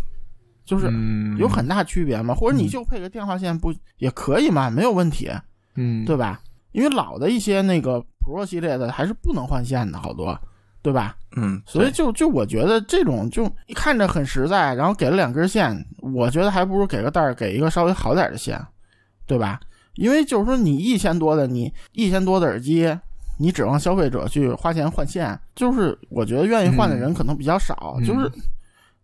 [0.65, 2.35] 就是嗯有很大区别吗？
[2.35, 4.69] 或者你就配个电话线不也可以吗？
[4.69, 5.29] 没有问题，
[5.75, 6.39] 嗯对吧？
[6.71, 10.39] 因为老的一些那个 Pro 系列的还是不能换线的，好多，
[10.83, 11.15] 对吧？
[11.35, 18.63] 嗯，所以就就我觉得这种就看着很实在，然后给了两根线，我觉得还不如给个袋儿，给一个稍微好点的线，
[19.25, 19.59] 对吧？
[19.95, 22.95] 因为就是说你一千多的你一千多的耳机，
[23.39, 28.29] 你指望消费者去花钱换线，就是我觉得愿意换的人可能比较少，嗯就是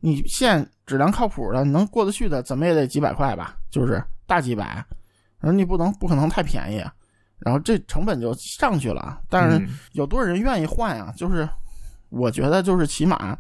[0.01, 4.85] 你线质量靠谱的，能过得去的，怎么也得几百块吧，就是大几百，
[5.39, 6.83] 然后你不能不可能太便宜，
[7.39, 9.57] 然后这成本就上去了，但是。
[9.57, 11.13] 嗯有多少人愿意换呀？
[11.15, 11.47] 就是
[12.09, 13.37] 我觉得就是起码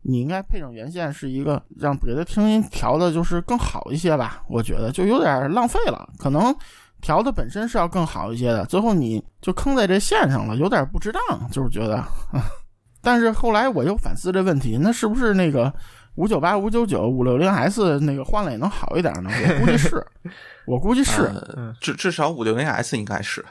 [0.00, 4.42] 你应该配上原线，是一个让别的声音调的就是更好一些吧。
[4.48, 6.56] 我觉得就有点浪费了，可能
[7.00, 12.04] 调的本身是要更好一些的，最后你就坑在这线上了，有点不值当，就是觉得。
[13.02, 15.72] 但是后来我又反思这问题，那是不是那个
[16.16, 19.30] 五九八、五九九、五六零 S 那个换了也能好一点呢？
[19.30, 20.06] 我估计是，
[20.66, 21.22] 我估计是。
[21.22, 23.44] 呃至至少五六零 S 应该是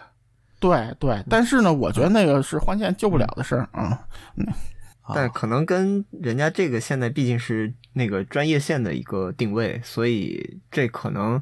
[0.60, 4.00] 对对，但是呢，我觉得那个是换线救不了的事儿啊。
[5.16, 11.42] 但可能跟人家这个现在毕竟是那个专业线的一个定位，所以这可能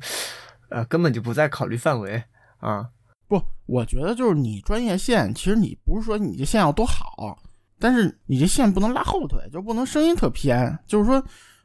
[0.69, 2.21] 呃根本就不在考虑范围
[2.60, 2.88] 啊。
[3.27, 7.38] 不，我觉得就是你专业线，其实你不是说你这线要多好，
[7.77, 10.77] 但是你这线不能拉后腿，就不能声音特偏。
[10.88, 11.21] 就是说，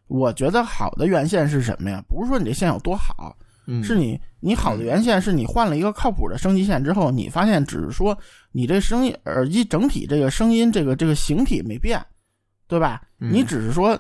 [0.09, 2.03] 我觉得好的原线是什么呀？
[2.09, 3.37] 不是说你这线有多好，
[3.69, 8.19] 嗯，是你你好的原线是你换了一个靠谱的升级线之后，你发现只是说
[8.51, 12.05] 你这声音耳机整体这个声音这个这个形体没变，
[12.67, 13.01] 对吧？
[13.21, 13.97] 嗯你只是说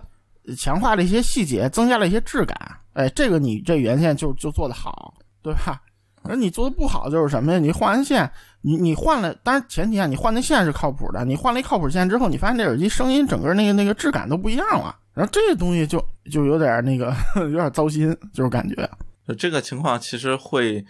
[0.58, 5.80] 强化了一些细节，增加了一些质感，哎，这个你这原线就就做的好，对吧？
[6.24, 7.58] 而你做的不好就是什么呀？
[7.58, 11.24] 你换完线，你你换了，当然前提下，你换的线是靠谱的。
[11.24, 16.00] 你换了一靠谱线之后，你发现这耳机声音整个那个那个质感都不一样了，然后这个东西就
[16.30, 18.88] 就有点那个 有点糟心，就是感觉。
[19.26, 20.84] 就这个情况其实会，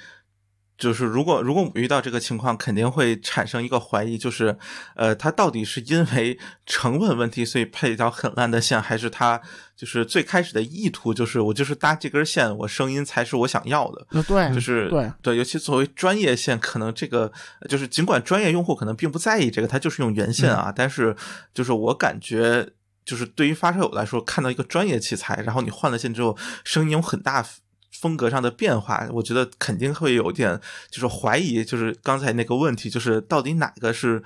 [0.83, 4.59] 就是如果如果我们遇到这个情况，肯定会产生一个怀疑，就是
[4.97, 9.41] 呃，它到底是因为成本问题，所以配一条很烂的线，还是它
[9.77, 14.05] 就是最开始的意图就是我就是搭这根线，我声音才是我想要的。
[14.11, 14.89] 呃，对，就是
[15.23, 17.31] 对尤其作为专业线，可能这个
[17.69, 21.15] 就是尽管专业用户可能并不在意这个，他就是用原线啊，但是
[21.55, 22.69] 就是我感觉，
[23.05, 27.47] 就是对于发烧友来说，看到一个专业器材，然后你换了线之后，声音有很大
[27.93, 34.23] 风格上的变化，我觉得肯定会有点就是怀疑，就是刚才那个问题，就是到底哪个是。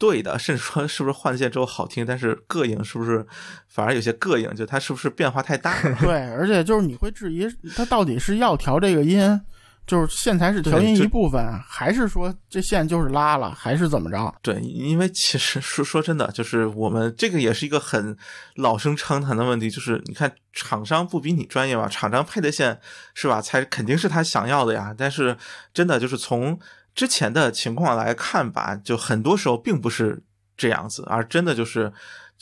[0.00, 3.26] 对的，甚至说是不是换线之后好听，但是膈应是不是
[3.66, 4.48] 反而有些膈应？
[4.54, 5.92] 就它是不是变化太大了？
[6.00, 9.18] 对，而且就是你会质疑它到底是要调这个音，
[9.88, 14.32] 就是线材是调音一部分，还是说这线就是拉了，还是怎么着？
[14.42, 18.16] 对，因为其实说说真的，就是我们这个也是一个很
[18.56, 22.78] 老生常谈的问题，就是你看厂商不比你专业嘛，厂商配的线
[23.14, 24.94] 是吧，才肯定是他想要的呀。
[24.96, 25.36] 但是
[25.72, 26.60] 真的就是从
[26.94, 30.22] 之前的情况来看吧，就很多时候并不是
[30.56, 31.92] 这样子，而真的就是。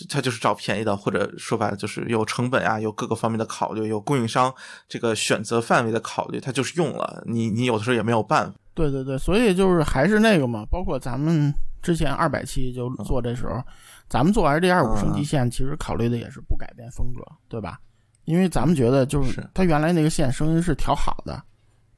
[0.08, 4.52] 他就是找便宜的，或者说白了就是有成本啊，有各个方面的考虑，有供应商
[4.88, 8.58] 这个选择范围的考虑，他就是用了你，你有的时候也没有办法。
[8.74, 13.62] 对对对，所以就是还是那个嘛，包括咱们之前二百期就做这时候，
[14.08, 17.78] 咱们做 HD 二五升级线，其实考虑的也是不改变风格，对吧？
[18.26, 21.42] 因为咱们觉得就是是它原来那个线声音是调好的，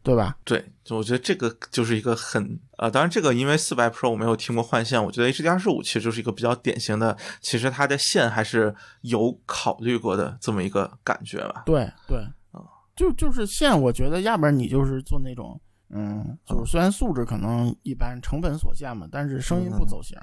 [0.09, 0.37] 对吧？
[0.43, 11.65] 对，就我觉得这个就是一个很呃，当然这个因为四百 Pro 我没有听过换线，我觉得 HD 二十五其实就是一个比较典型的，其实它的线还是有考虑过的这么一个感觉吧。
[11.67, 12.19] 对对，
[12.53, 12.65] 啊
[12.97, 20.17] 就就是线，我觉得要不然你就是做那种，嗯，就是虽然素质可能一般，成本所限嘛，但是声音不走形，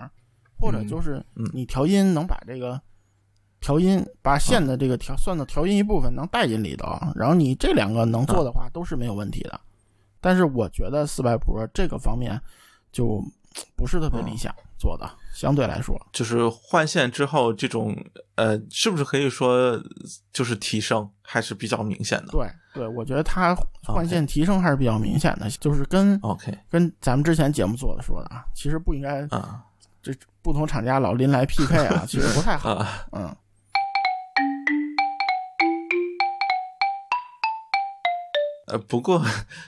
[0.57, 2.81] 或者就是嗯你调音能把这个
[3.59, 9.59] 调音，把线的这个调算到调音一部分能带进里头，然后你这两个能做的话，都是没有问题的。
[10.25, 12.41] 但是我觉得四百 Pro 这个方面
[12.91, 13.23] 就
[13.75, 17.95] 不是特别理想做的，相对来说，就是换线之后这种
[18.33, 19.79] 呃，是不是可以说
[20.33, 22.31] 就是提升还是比较明显的？
[22.31, 23.55] 对对，我觉得它？
[23.83, 29.63] 换线提升还是比较明显的，就是跟 OK 跟咱们之前节目做的说的啊，其实不应该啊
[30.01, 30.11] 这
[30.41, 32.71] 不同厂家老拎来 PK 啊，其实不太好。
[32.71, 33.35] 啊，嗯，
[38.65, 39.23] 呃，不过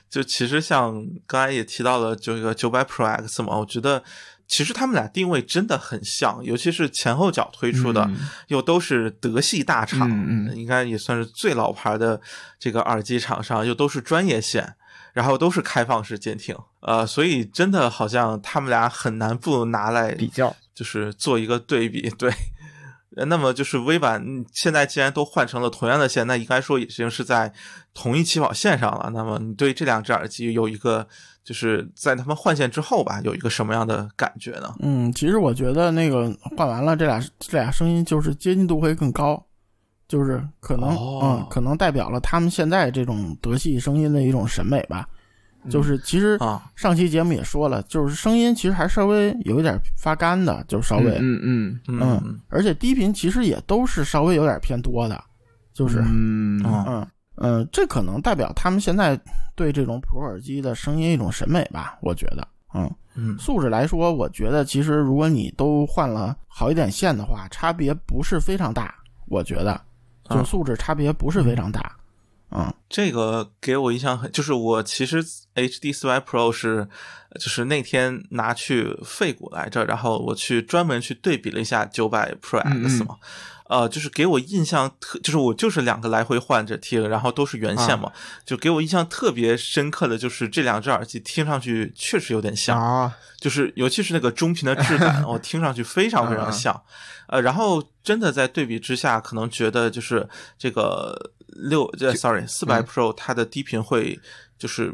[0.09, 4.03] 就其实像刚才也提到了这个九百 Pro X 嘛，我觉得
[4.47, 12.19] 其实他们俩定位真的很像，尤其是前后脚推出的，嗯又都是德系大厂，嗯嗯应该也算是最老牌的
[12.59, 14.75] 这个耳机厂商，又都是专业线。
[15.13, 22.31] 然后都是开放式监听，呃，所以真的好像他们俩很难不拿来比较，就是做一个对比，对。
[23.17, 27.51] 呃那么就是微版嗯现在既然都换成了同样的线，那应该说已经是在
[27.93, 29.09] 同一起跑线上了。
[29.13, 31.05] 那么你对这两只耳机有一个
[31.43, 34.75] 就是在他们换线之后吧，有一个什么样的感觉呢？
[34.79, 39.43] 嗯，其实我觉得那个换完了，这俩这俩声音就是接近度会更高，
[40.07, 45.07] 就是可能、哦嗯，可能代表了他们现在这种德系声音的一种审美吧。
[45.69, 55.23] 就是其实啊上期节目也说了，就是声音其实还稍微有一点发干的，就稍微嗯嗯嗯嗯，而且低频其实也都是稍微有点偏多的，
[55.73, 59.19] 就是嗯嗯嗯嗯，这可能代表他们现在
[59.55, 62.89] 对这种 Pro 耳机的声音一种审美吧，我觉得，嗯。
[63.19, 68.93] 嗯素质来说，我觉得其实如果你都换了好一点线的话，差别不是非常大。
[69.25, 69.81] 我觉得，
[70.29, 71.96] 就啊素质差别不是非常大。
[72.51, 72.73] 嗯。
[72.89, 75.21] 这个给我印象很，就是我其实
[75.55, 76.87] HD 四百 Pro 是，
[77.37, 82.87] 就是那天拿去废骨来着，然后我去专门去对比了一下九百 Pro 嗯。
[82.89, 83.17] X 嗯嘛，
[83.67, 88.09] 呃，就是给我印象特，就是我就是两个来回换着听，然后都是原线嘛，
[88.45, 96.81] 就给我印象特别深刻的就是这两只耳机听上去确实有点像，啊， 就是尤其是那个中频的质感， 我听上去非常非常像。
[97.27, 100.25] 呃，然后真的在对比之下，可能觉得就是
[100.57, 104.19] 这个六这 sorry 四百 Pro 它的低频会
[104.57, 104.93] 就是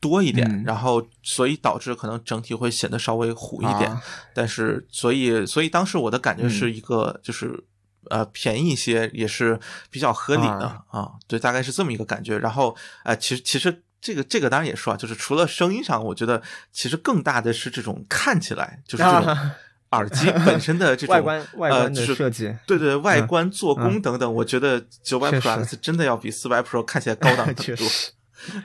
[0.00, 3.90] 多一点，嗯然后所以导致可能整体会显得稍微糊一点。
[3.90, 4.02] 啊
[4.34, 7.64] 但是所以所以当时我的感觉是一个就是。
[8.10, 12.38] 呃，便宜一些也是比较合理的啊对，大概是这么一个感觉。
[12.38, 12.74] 然后，
[13.04, 16.42] 呃，其实其实这个这个当然也说啊，就是除了声音上，我觉得
[16.72, 19.54] 其实更大的是这种看起来就是这种啊
[19.92, 27.62] 耳机 本身的这种外观外观的设计，对对，外观、做工等等，我觉得九百确 Pro 实 X 真的要比四百 Pro 看起来高档很多。
[27.64, 28.12] 确实。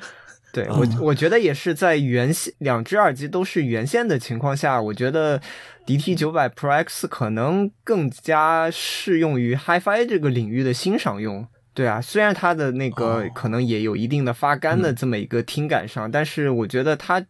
[0.53, 5.41] 对嗯我，我觉得也是在原线两只耳机都是原线的情况下，我觉得
[5.87, 11.47] DT 九百 Pro X 可能更加适用于 HiFi 这个领域的欣赏用。
[11.73, 17.25] 对啊，虽然它的那个哦可能也有一定的发干的这么一个听感上，但是我觉得它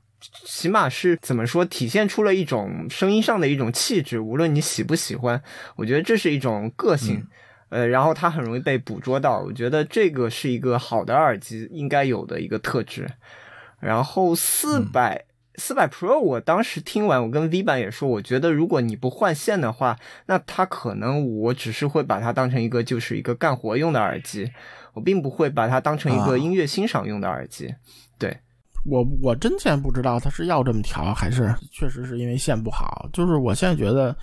[0.46, 5.42] 起码是怎么说，体现出了一种声音上的一种气质，无论你喜不喜欢，
[5.76, 7.26] 我觉得这是一种个性。
[7.70, 13.10] 呃，然后它很容易被捕捉到，我觉得这个是一个好的耳机应该有的一个特质。
[13.80, 19.98] 然后四百四百 Pro，我当时听完，我跟 V 版也说，我觉得如果你不换线的话，
[20.28, 24.52] 那它可能我只是会把它当成一个就是一个干活用的耳机，
[24.94, 27.74] 我并不会把它当成一啊个音乐欣赏用的耳机。
[28.20, 28.38] 对，
[28.86, 33.08] 我我真现在不知道他是要这么调，还是确实是因为线不好。
[33.14, 34.16] 就是我现在觉得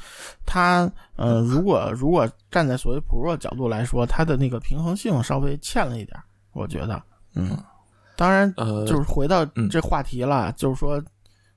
[0.44, 7.02] 它，呃，如果如果站在所谓 Pro 角度来说，它的那个平衡性稍微欠了一点儿，我觉得，
[7.34, 7.56] 嗯，
[8.16, 9.68] 当然，呃，就是回到嗯。
[9.70, 11.02] 这话题了，就是说，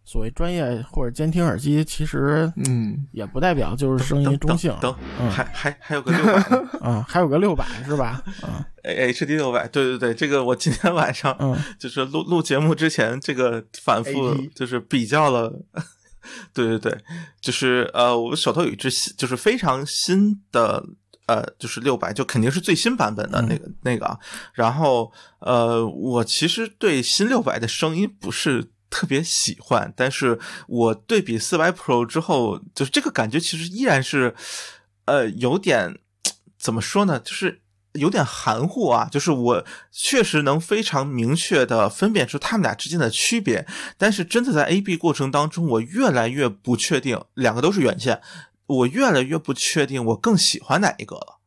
[0.06, 8.22] 所谓专业或者监听耳机，其实嗯，也不代表就是声音中性，等，嗯还还还有个六百呢 嗯，还有个六百是吧？
[8.44, 15.54] 嗯 HD 六百，对对对，这个我今天晚上嗯就是录录节目之前，这个反复就是比较了。
[16.54, 16.98] 对对对，
[17.42, 20.82] 就是呃，我手头有一只新，就是非常新的，
[21.26, 24.18] 呃，就是六百，就肯定是最新版本的那个、那个啊。
[24.54, 34.36] 然后呃，我其实对新六百的声音不是特别喜欢，但是我对比四百 Pro 之后，就是这个感觉其实依然是，
[35.06, 35.98] 呃，有点
[36.60, 37.62] 怎么说呢，就是。
[37.94, 43.68] 有点含糊啊，就是我确实能非常明确的分辨出他们俩之间的区别，
[44.00, 48.20] 但是真的在 A B 过程当中，我越来越不确定，两个都是原线，
[48.66, 51.43] 我越来越不确定我更喜欢哪一个了。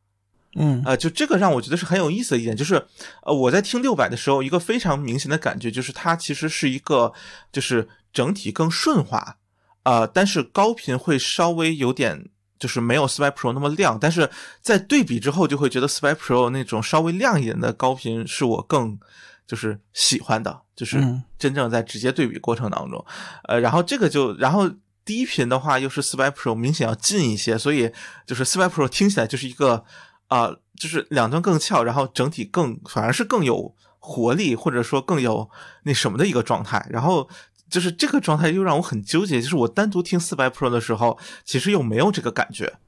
[0.57, 2.87] 嗯呃，就这个让我觉得是很有意思的一点，就是
[3.23, 7.13] 呃，我在听六百的时候，一个非常明显的感觉就是它其实是一个
[7.53, 9.37] 就是整体更顺滑，
[9.83, 12.31] 啊、但是高频会稍微有点。
[12.59, 14.31] 就就是没有四百 Pro 那么亮，但是
[14.63, 18.99] 在对比之后就会觉得四百 Pro 那种稍微亮一点的高频是我更
[19.47, 23.05] 就是喜欢的，就是嗯真正在直接对比过程当中，
[23.45, 24.71] 呃，然后这个就然后。
[25.05, 27.93] 低频的话，又是四百 Pro 明显要近一些，所以
[28.27, 29.85] 就是四百 Pro 听起来就是一个
[30.29, 35.49] 啊、就是两端更翘，然后整体更反而是更有活力，或者说更有
[35.85, 36.87] 那什么的一个状态。
[36.91, 37.29] 然后
[37.69, 42.79] 就是这个状态又让我很纠结，就是我单独听四百 Pro 的时候，其实又没有这个感觉，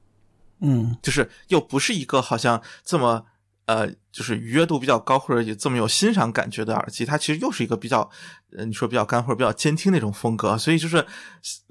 [0.61, 3.25] 嗯就是又不是一个好像这么
[3.69, 8.09] 呃，就是愉悦度比较高或者有这么有欣赏感觉的耳机，它其实又是一个比较
[8.57, 11.05] 呃，你说比较干或者比较监听那种风格，所以就是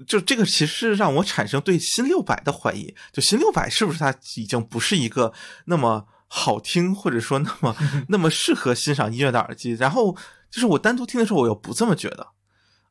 [0.07, 5.33] 就这个其实是让我产生对新六百的怀疑，就新六百是不是它已经不是一个
[5.65, 7.75] 那么好听或者说那么
[8.07, 10.15] 那么适合欣赏音乐的耳机，然后
[10.49, 12.25] 就是我单独听的时候我又不这么觉得。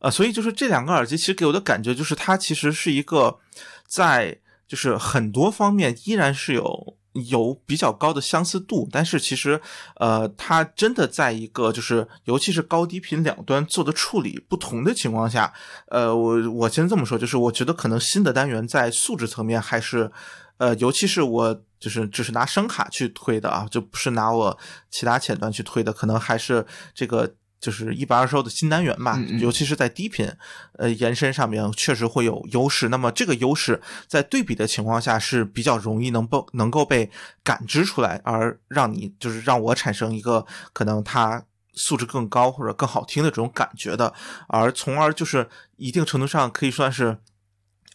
[0.01, 3.39] 呃，所以就是这两个耳机其实给我的感觉就是它其实是一个
[3.87, 9.61] 在就是很多方面依然是有有比较高的相似度，但是其实
[9.97, 15.53] 呃，它真的在一个就是尤其是高低频两端做的处理不同的情况下，
[15.89, 20.11] 呃，我我先这么说，就是我觉得可能新的单元在素质层面还是
[20.59, 24.59] 呃，尤其是我就是只是拿声卡去推的啊，就不是拿我
[24.91, 30.31] 其他前端去推的，可能还是这个就是一百二十欧的新单元吧，嗯嗯尤其是在低频
[30.75, 32.89] 呃延伸上面确实会有优势。
[32.89, 37.11] 那么这个优势在对比的情况下是比较容易能够能够被
[37.43, 41.45] 感知出来，而让你就是让我产生一个可能它。
[41.81, 44.13] 素质更高或者更好听的这种感觉的，
[44.49, 47.19] 而从而就是一定程度上可以算是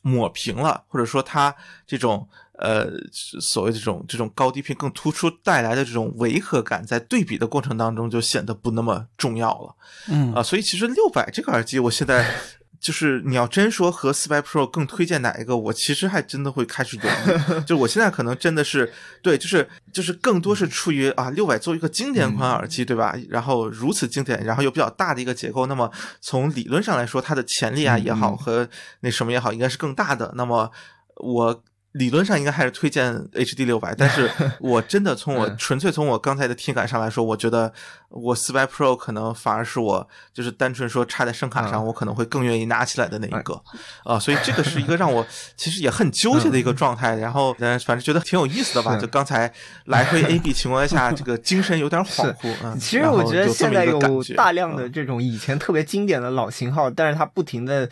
[0.02, 1.54] 抹平了，或者说它
[1.86, 2.30] 这种
[2.64, 9.76] 呃所谓这种这种高低频更突出带来的这种违和感，在对比的过程当中就显得不那么重要了
[10.08, 12.26] 嗯啊、所以其实六百这个耳机，我现在
[12.80, 17.62] 就是你要真说和四百 Pro 更推荐哪一个，我其实还真的会开始犹豫。
[17.68, 18.92] 就我现在可能真的是
[19.22, 23.16] 对，就是就是更多是出于啊六百作为一个经典款耳机，对吧？
[23.30, 25.90] 然后如此经典，然后又比较大的一个结构，那么
[26.20, 28.68] 从理论上来说，它的潜力啊也好和
[29.00, 30.34] 那什么也好，应该是更大的。
[30.36, 30.72] 那么
[31.18, 31.64] 我。
[31.94, 34.30] 理论上应该还是推荐 HD 六百， 但是
[34.60, 35.58] 我真的从我嗯。
[35.58, 37.72] 纯粹从我刚才的听感上来说，我觉得
[38.10, 41.86] 我四百 Pro 可能反而是我就是单纯说插在声卡上，嗯。
[41.86, 43.62] 我可能会更愿意拿起来的那一个。
[44.04, 45.26] 啊，所以这个是一个让我
[45.56, 47.16] 其实也很纠结的一个状态。
[47.16, 49.52] 然后嗯，反正觉得挺有意思的吧，就刚才
[49.86, 52.54] 来回 A B 情况下，这个精神有点恍惚。
[52.64, 54.00] 嗯，其实我觉得现在有
[54.36, 54.92] 大量的嗯。
[54.92, 57.90] 这种以前特别经典的老型号，但是它不停的，呃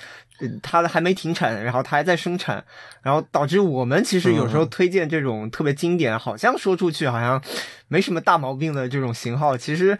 [0.61, 2.63] 它还没停产，然后它还在生产，
[3.01, 7.41] 然后导致我们其实有时候推荐这种特别经典，好像说出去好像
[7.87, 9.97] 没什么大毛病的这种型号，其实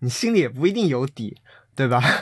[0.00, 1.36] 你心里也不一定有底，
[1.74, 2.02] 对吧？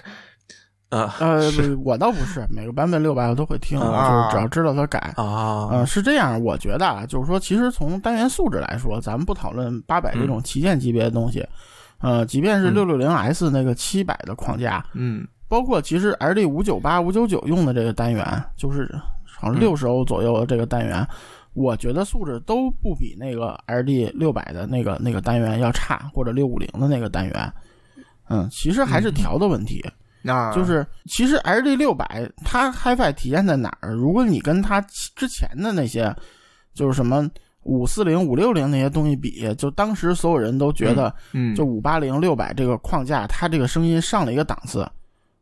[0.91, 1.51] 呃呃，
[1.85, 4.29] 我倒不是每个版本六百我都会听，啊。
[4.29, 5.13] 就是只要知道它改。
[5.17, 5.67] 啊。
[5.73, 11.45] 呃，是这样，我觉得啊，就是说，其实从单元素质来说，咱们不讨论八百这种旗舰级别的东西，
[12.01, 12.75] 呃，即便是嗯。
[12.75, 18.25] 六六零 S 那个七百的框架，嗯包括其实 L D 五九八、五九九用的这个单元，
[18.57, 18.91] 就是
[19.25, 21.07] 好像嗯六十欧左右的这个单元，
[21.53, 27.53] 我觉得素质都不比那个 L D 六百的那个那个单元要差，或者六五零的那个单元。
[28.29, 29.85] 嗯，其实还是调的问题，
[30.23, 33.93] 那就是其实 L D 六百它 HiFi 体验在哪儿？
[33.93, 34.81] 如果你跟它
[35.15, 36.15] 之前的那些，
[36.73, 37.29] 就是什么
[37.65, 44.91] 五四零、五六零那些东西比，就当时所有人都觉得，嗯就五八零、六百这个框架，它这个声音上了一个档次。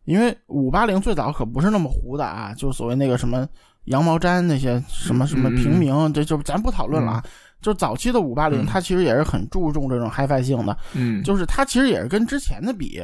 [0.05, 3.49] 因为五八零最早可不是那么糊的啊，就所谓那个什么
[3.85, 7.25] 羊毛毡那些什么什么平民，这就咱不讨论了啊。
[7.61, 13.01] 就早期的五八零，嗯它其实也是很注重这种 HiFi 性的，嗯就是它其实也是跟之前的比，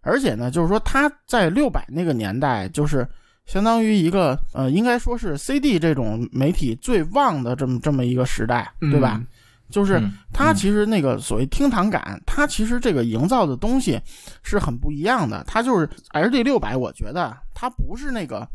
[0.00, 3.06] 而且呢，就是说它在六百那个年代，就是
[3.44, 9.18] 相当于一个呃，应该说是 CD 这种媒体最旺的这么这么一个时代，对吧？
[9.20, 9.26] 嗯
[9.72, 14.00] 就是嗯它其实那个所谓厅堂感，它其实这个营造的东西
[14.44, 15.42] 是很不一样的。
[15.48, 18.46] 它就是 LD 六百，我觉得它不是那个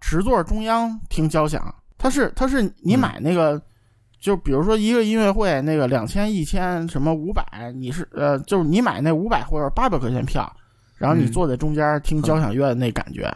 [0.00, 3.60] 池座中央听交响，它是它是你嗯买那个。
[4.20, 10.52] 就比如说一个音乐会，那个两千、一千、什么五百，你是呃，就是你买那五百或者八百块钱票，
[10.96, 13.32] 然后你嗯坐在中间听交响乐的那感觉，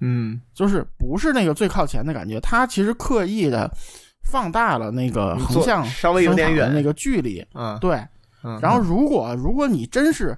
[0.00, 3.74] 嗯就是不是那个最靠前的感觉，它其实刻意的
[4.22, 7.96] 放大了那个横向稍微有点远的那个距离，嗯，对。
[8.44, 10.36] 嗯然后如果如果你真是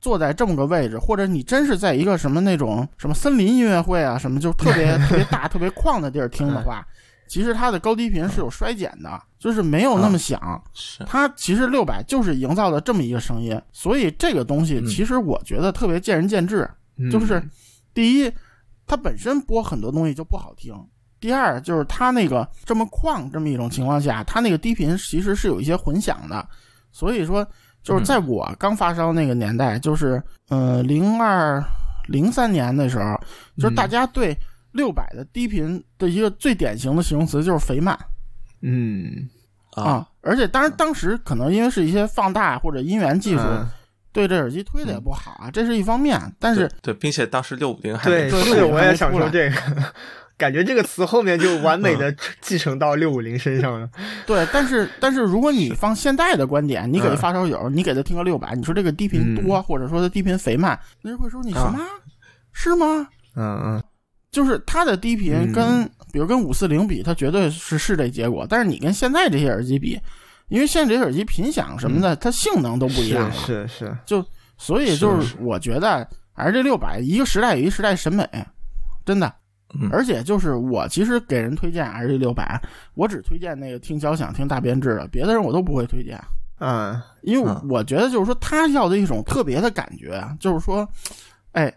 [0.00, 6.86] 坐在这么个位置，或者你真是在一个什么那种什么森林音乐会啊，什么就特别特别大、特别旷的地儿听的 话，
[7.28, 10.62] 其实它的高低频是有衰减的，就是没有那么响。
[10.72, 16.68] 是它其实六百就是营造的这么一个声音，所以这个东西嗯其实我觉得特别见仁见智。
[16.96, 17.42] 嗯就是
[17.92, 18.32] 第一，
[18.86, 20.74] 它本身播很多东西就不好听；
[21.24, 26.46] 第二就是它那个这么旷这么一种情况下，它那个低频其实是有一些混响的，
[26.92, 27.42] 所以说
[27.82, 31.64] 就是在我刚发烧那个年代，就是呃零二
[32.08, 33.18] 零三年的时候，
[33.56, 34.36] 就是大家对
[34.72, 37.98] 六百的低频的一个最典型的形容词就是肥慢
[38.60, 39.26] 嗯，
[39.76, 43.40] 啊，而且当然当时可能因为是一些放大或者音源技术。
[43.40, 43.66] 嗯
[44.14, 46.16] 对这耳机推的也不好啊，这是一方面。
[46.38, 49.56] 但是对，对并且当时六五零还对，没对是，我也想说这个，
[50.36, 53.88] 感觉这个词后面就完美的继承到六五零身上了。
[54.26, 61.78] 对，但是但是如果你放现代的观点，你给嗯发烧友，你给他听个六百，你说这个低频多，或者说他低频肥慢，那人会说你什么？
[62.52, 63.08] 是吗？
[63.36, 63.84] 嗯嗯，
[64.30, 68.46] 就是它的低频嗯跟、比如跟五四零比，它绝对是是这结果。
[68.48, 70.00] 但是你跟现在这些耳机比，
[70.48, 74.24] 因为现在这些耳机频响什么的，它性能都不一样了，是是是，就
[74.56, 78.28] 所以就是是我觉得还是这六百一个时代有一时代审美，
[79.04, 79.32] 真的。
[79.80, 79.88] 嗯。
[79.92, 82.60] 而且就是我其实给人推荐 R G 六百，
[82.94, 86.20] 我只推荐那个听交响、听大编制的，别的人我都不会推荐。
[86.60, 90.88] 嗯因为嗯我觉得就是说他要的一种特别的感觉啊，就是说，
[91.52, 91.72] 哎，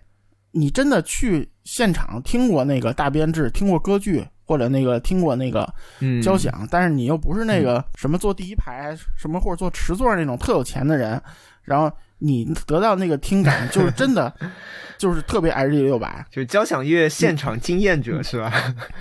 [0.51, 5.67] 你真的去现场听过那个大编制，听过歌剧，或者那个听过那个
[5.99, 11.19] 嗯，交响，但是你又不是那个什么坐第一排什么或者坐池座那种特有钱的人，
[11.63, 14.33] 然后你得到那个听感，就是真的
[14.97, 18.51] 就是特别 H G 六百，就是交响乐现场经验者是吧？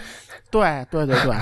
[0.51, 1.35] 对对对对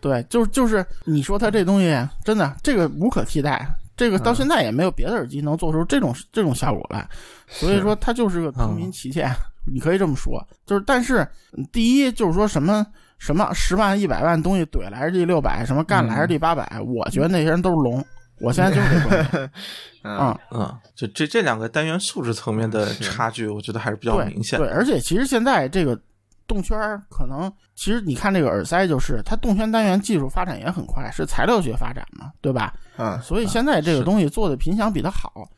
[0.00, 7.06] 对，就是就是你说它这东西真的这个无可替代，这个到嗯现在也没有别的耳机能做出这种这种效果来，
[7.48, 9.30] 所以说它就是个平民旗舰，
[9.70, 10.44] 你可以这么说。
[10.64, 11.26] 就是但是
[11.56, 12.86] 嗯第一就是说什么
[13.18, 18.04] 什么十万一百万东西怼来 HG 六百，什么干了嗯 HG 八百，我觉得那些人都是龙。
[18.42, 19.50] 我现在就是这观点
[20.04, 24.58] 嗯啊、嗯，就这这两个单元素质层面的差距，我觉得还是比较明显。
[24.58, 25.96] 对，而且其实现在这个
[26.44, 32.74] 动圈儿可能，其实你看这个耳塞，就是它动圈单元技术发展也很快，是材料学发展嘛，对吧？
[32.96, 35.48] 嗯所以现在这个东西做的频响比它好，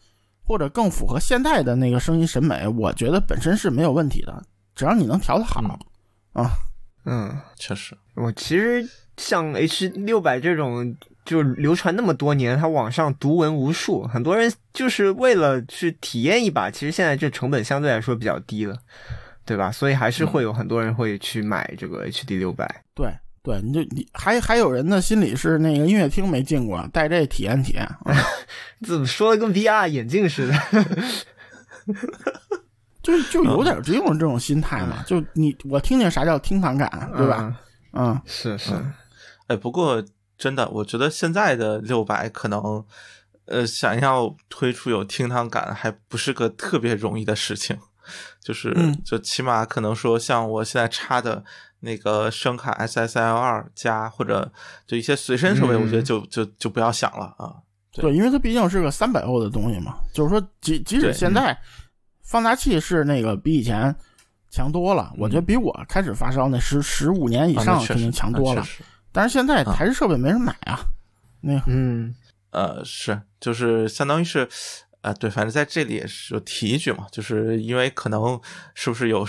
[0.44, 4.42] 或者更符合现代的那个声音审美，我觉得本身是没有问题的，
[4.74, 5.62] 只要你能调得好
[6.34, 6.50] 啊。
[7.06, 10.94] 嗯，确实，我其实像 H 六百这种。
[11.24, 16.70] 就流传那么多年，它网上读文无数，很多人就是为了去体验一把。
[16.70, 18.76] 其实现在这成本相对来说比较低了，
[19.44, 19.70] 对吧？
[19.72, 22.82] 所以还是会有很多人会去买这个 HD 六百。
[22.94, 23.08] 对
[23.42, 27.82] 对，你就你还还有人的心里是那个音乐厅没进过，带这体验体验。
[27.84, 28.16] 啊
[28.86, 30.54] 怎么说的跟 VR 眼镜似的？
[33.02, 37.54] 就就有点这种这种心态嘛，就你我听见啥叫听堂感，对吧？
[37.92, 38.12] 嗯？
[38.12, 38.72] 嗯，是是，
[39.46, 40.02] 哎，不过
[40.44, 42.84] 真的，我觉得现在的六百可能，
[43.46, 47.78] 呃，想要推出有厅堂感，还不是个特别容易的事情。
[48.38, 51.42] 就是，嗯就起码可能说，像我现在插的
[51.80, 54.52] 那个声卡 SSL 二加，或者
[54.86, 57.56] 就一些随身设备，嗯我觉得就就就不要想了啊。
[57.90, 61.58] 对对，因为它毕竟是个三百欧的东西嘛，就是说即即使现在
[62.22, 63.96] 放大器是那个比以前
[64.50, 68.62] 强多了，我觉得比我开始发烧那十十五年以啊上肯定强多了。
[69.14, 70.78] 但是现在啊台式设备没人买啊，
[71.40, 72.14] 那个嗯。
[72.50, 74.48] 呃，是，就是相当于是，
[75.00, 78.40] 呃，对，反正在这里也是有提一句嘛，就是因为可能
[78.76, 79.26] 是不是有，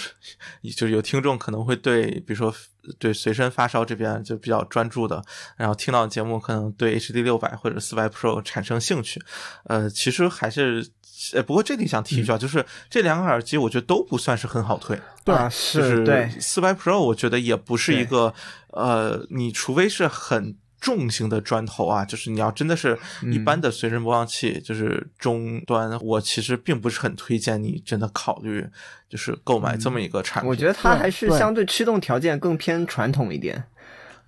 [0.77, 2.53] 就是有听众可能会对，比如说
[2.99, 5.23] 对随身发烧这边就比较专注的，
[5.57, 9.19] 然后听到节目可能对 HD 六百或者四百 Pro 产生兴趣，
[9.63, 10.87] 呃，其实还是，
[11.33, 18.31] 呃，不过这里想提一句啊，就是这两个耳机我觉得都不算是很好推，对是对，四百 Pro，我觉得也不是一个
[18.75, 22.97] 呃，你除非是很重型的砖头啊，就是你要真的是
[23.31, 28.65] 一般的随身播放器，就是中端，我其实并不是很推荐你真的考虑
[29.09, 30.49] 就是购买这么一个产品。
[30.49, 33.63] 我觉得它还是相对驱动条件更偏传统一点。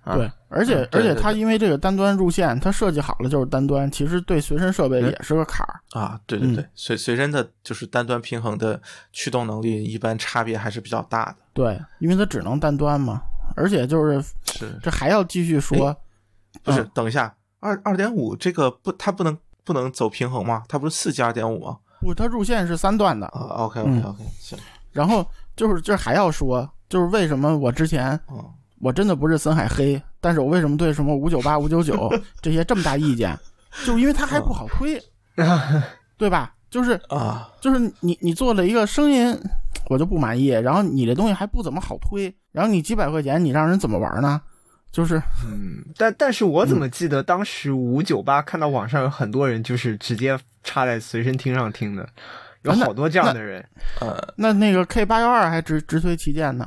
[0.04, 5.80] 啊对，而且而且对对对它因为这个单端入线，它设计好了就是单端，其实对随身设备嗯也是个坎儿。
[5.90, 8.80] 啊，对对对，嗯随随身的就是单端平衡的
[9.12, 11.36] 驱动能力，一般差别还是比较大的。
[11.52, 13.20] 对，因为它只能单端嘛，
[13.58, 15.94] 而且就是是，这还要继续说，
[16.62, 16.82] 不是？
[16.82, 20.62] 嗯等一下，二二点五这个不，它不能不能走平衡吗？
[20.68, 21.76] 它不是四加二点五吗？
[22.00, 24.58] 不，它入线是三段的，啊，OK OK 嗯 OK，行，
[24.92, 28.44] 然后就是这还要说，就是为什么我之前嗯。
[28.80, 32.08] 我真的不是森海黑，但是我为什么对什么五九八、五九九
[32.40, 33.36] 这些这么大意见，
[33.84, 35.02] 就是因为它还不好推，
[36.16, 36.54] 对吧？
[36.70, 39.36] 就是啊，就是你你做了一个声音，
[39.88, 44.40] 我就不满意，然后你这东西还不怎么好推，然后你几百块钱你让人怎么玩呢？
[44.90, 52.08] 就是嗯，但但是我怎么记得当时五九八看到网上有很多人就是直接插在随身听上听的，
[52.62, 53.62] 有好多这样的人。
[54.00, 56.66] 呃那那个 K 八幺二还直直推旗舰呢，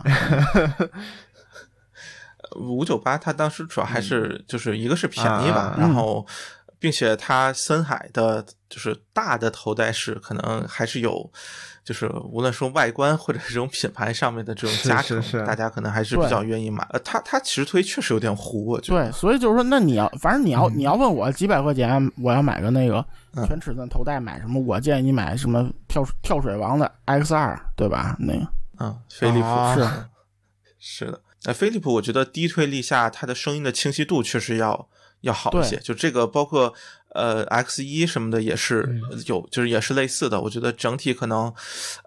[2.57, 6.26] 五九八，它当时主要还是就是一个是便宜吧，啊然后
[6.82, 11.32] 并且它森海的就是大的头戴式可能还是有。
[11.84, 16.88] 就是无论说外观或者这种品牌上面的这种加持，是是大家可能还是比较愿意买。
[16.91, 19.03] 呃，它它其实推确实有点糊，我觉得。
[19.03, 23.03] 对，所以就是说，那你要反正你要、嗯你要问我几百块钱，我要买个那个
[23.34, 24.61] 嗯全尺寸头戴，买什么？
[24.61, 28.15] 我建议你买什么跳跳水王的 X 二，对吧？
[28.19, 28.47] 那个
[28.79, 29.89] 嗯，飞利浦、啊是
[30.77, 34.88] 是的，那，飞利浦我觉得低推力下它的声音的清晰度确实要
[35.22, 35.78] 要好一些。
[35.78, 36.74] 就这个包括
[37.15, 40.39] 呃 X 一什么的也是有，就是也是类似的。
[40.41, 41.53] 我觉得整体可能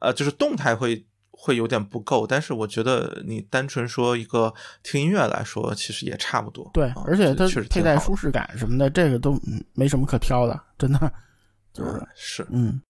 [0.01, 6.71] 呃就是动态会会有点不够，但是我觉得你单纯说一个听音乐来说，其实也差不多。
[6.73, 11.13] 对啊，而且它确实挺好的佩戴舒适感什么的，这个都嗯没什么可挑的，真的
[11.75, 12.81] 就是嗯是嗯。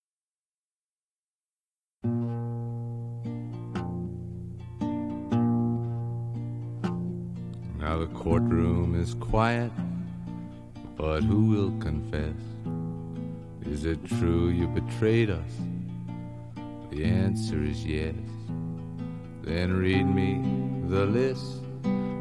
[7.80, 9.70] Now the courtroom is quiet,
[10.96, 12.34] but who will confess?
[13.66, 15.52] Is it true you betrayed us?
[16.90, 18.14] The answer is yes.
[19.42, 20.40] Then read me
[20.88, 21.62] the list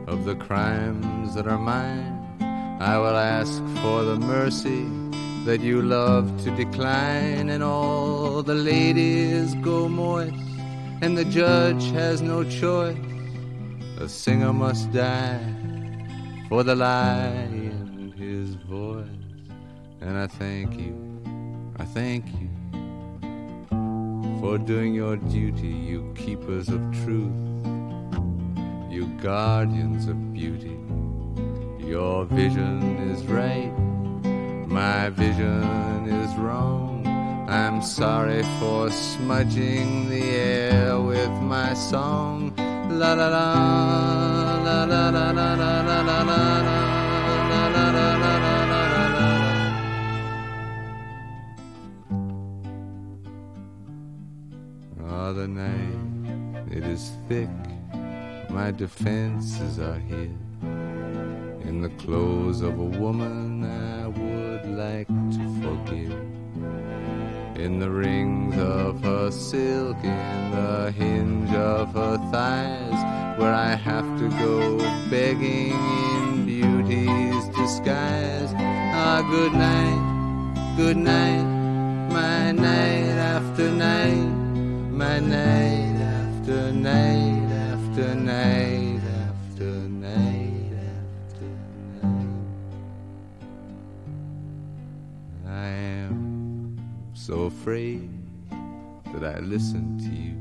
[0.08, 2.20] of the crimes that are mine.
[2.82, 4.86] I will ask for the mercy
[5.46, 10.34] that you love to decline, and all the ladies go moist,
[11.02, 12.98] and the judge has no choice.
[14.00, 15.44] A singer must die
[16.50, 17.73] for the lie
[18.56, 19.08] voice.
[20.02, 20.96] And I thank you,
[21.78, 22.50] I thank you
[24.40, 27.32] for doing your duty, you keepers of truth,
[28.92, 30.78] you guardians of beauty.
[31.80, 33.72] Your vision is right,
[34.68, 37.08] my vision is wrong.
[37.48, 42.54] I'm sorry for smudging the air with my song.
[42.90, 46.63] La la la, la la la la la la la.
[55.34, 57.50] The night, it is thick,
[58.50, 60.38] my defenses are hid.
[61.68, 66.12] In the clothes of a woman I would like to forgive.
[67.58, 74.08] In the rings of her silk, in the hinge of her thighs, where I have
[74.20, 74.78] to go
[75.10, 75.74] begging
[76.12, 78.54] in beauty's disguise.
[78.56, 81.44] Ah, good night, good night,
[82.12, 84.33] my night after night,
[85.04, 89.70] my night after night after night after
[90.06, 91.44] night after
[92.02, 92.38] night.
[95.46, 95.68] I
[96.06, 96.78] am
[97.14, 98.10] so afraid
[99.14, 100.38] that I listen to you.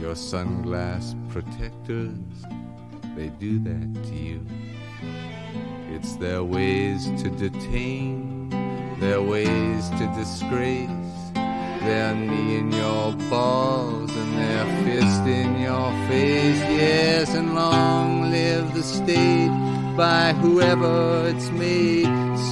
[0.00, 2.30] Your sunglass protectors,
[3.16, 4.40] they do that to you.
[5.90, 8.50] It's their ways to detain,
[9.00, 11.17] their ways to disgrace,
[11.80, 16.60] their knee in your balls and their fist in your face.
[16.82, 19.50] Yes, and long live the state
[19.96, 22.06] by whoever it's made.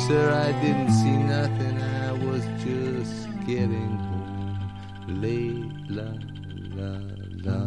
[0.06, 5.66] Sir, I didn't see nothing, I was just getting home late.
[5.88, 6.10] La
[6.76, 6.92] la
[7.44, 7.62] la la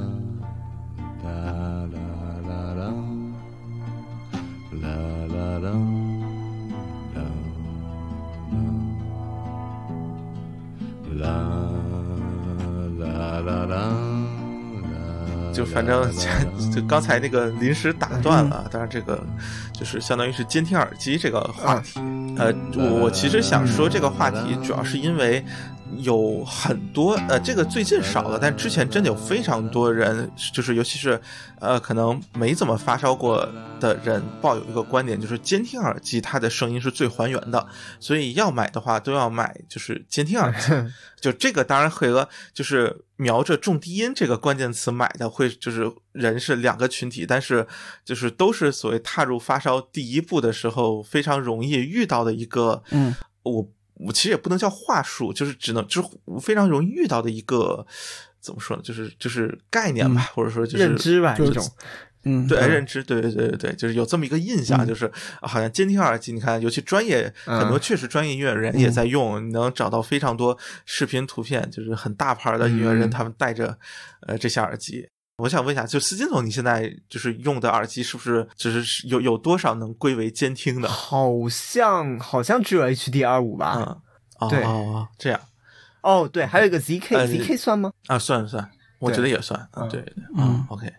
[1.24, 2.91] la la la la
[4.72, 4.95] la
[5.28, 5.99] la la
[15.52, 16.10] 就反正
[16.74, 19.22] 就刚才那个临时打断了，当然这个
[19.74, 22.00] 就是相当于是监听耳机这个话题。
[22.38, 25.43] 呃，我我其实想说这个话题，主要是因为
[25.98, 31.20] 有很多呃，这个最近少了，但之前真的有非常多人，就是尤其是
[31.60, 33.48] 呃，可能没怎么发烧过
[33.80, 37.68] 的人，抱有一个观点，就是监听耳机它的声音是最还原的，
[38.00, 40.70] 所以要买的话都要买就是监听耳机。
[41.20, 47.68] 就这个当然和就是瞄着重低音这个关键词买的会就是人是两个群体，但是
[48.06, 53.14] 就是都是所谓踏入发烧第一步的时候非常容易遇到的一个，嗯，
[53.44, 53.68] 我
[54.00, 56.08] 我其实也不能叫话术，就是只能就是
[56.41, 57.86] 非常容易遇到的一个
[58.39, 61.64] 怎么说呢，就是就是概念吧，或者说就是认知吧，就是一种。
[62.24, 65.06] 嗯，对，认知，对对对对对，就是有这么一个印象，嗯就是
[65.39, 73.78] 啊好像监听耳机，你看，尤其专业很多嗯确实专业音乐人也在用，你能找到非常多视频图片，就是很大牌的音乐人，嗯他们戴着
[74.28, 75.08] 呃这些耳机。
[75.40, 80.88] 我想问一下，就司金总，你现在就是用的耳机是不是就是有有多少能归为监听的？
[80.90, 83.76] 好像好像只有 HD 二五吧？
[83.78, 84.02] 嗯，
[84.40, 85.40] 哦对哦，这样
[86.02, 87.92] 哦，对，还有一个 ZK，ZK、呃 ZK 算吗？
[88.08, 88.70] 啊，算算，
[89.00, 90.92] 我觉得也算，啊，嗯对对，嗯，OK，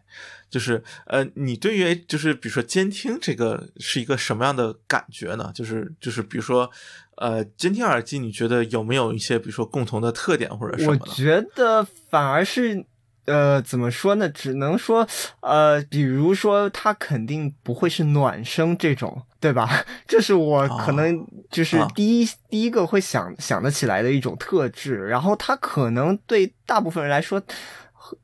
[0.51, 5.51] 就是呃，你对于就是比如说监听这个是一个什么样的感觉呢？
[5.55, 6.71] 就是就是比如说
[7.17, 11.07] 呃，监听耳机，你觉得有没有一些比如说共同的特点或者什么我？
[11.15, 12.85] 觉得反而是，
[13.27, 14.29] 呃，怎么说呢？
[14.29, 15.07] 只能说，
[15.41, 19.69] 呃，比如说它肯定不会是暖声这种，对吧？
[20.09, 25.07] 这是我可能就是啊第一、第一个会想想得起来的一种特质。
[25.07, 27.41] 然后它可能对大部分人来说，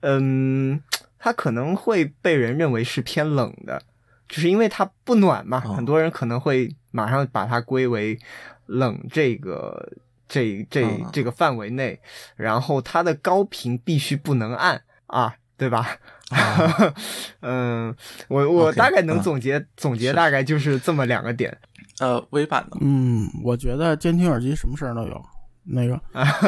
[0.01, 0.80] 嗯，
[1.18, 3.82] 它可能会被人认为是偏冷的，
[4.28, 8.18] 就是因为它不暖嘛，哦很多人可能会马上把它归为
[8.66, 9.92] 冷这个
[10.29, 11.07] 这这嗯。
[11.12, 11.99] 这个范围内，
[12.37, 15.87] 然后它的高频必须不能按啊，对吧？
[17.41, 17.95] 嗯，
[18.29, 19.22] 我我大概能嗯。
[19.22, 21.57] 总结、总结，大概就是这么两个点。
[22.01, 25.24] 呃，微版的，嗯，我觉得监听耳机什么事儿都有。
[25.64, 26.01] 那个，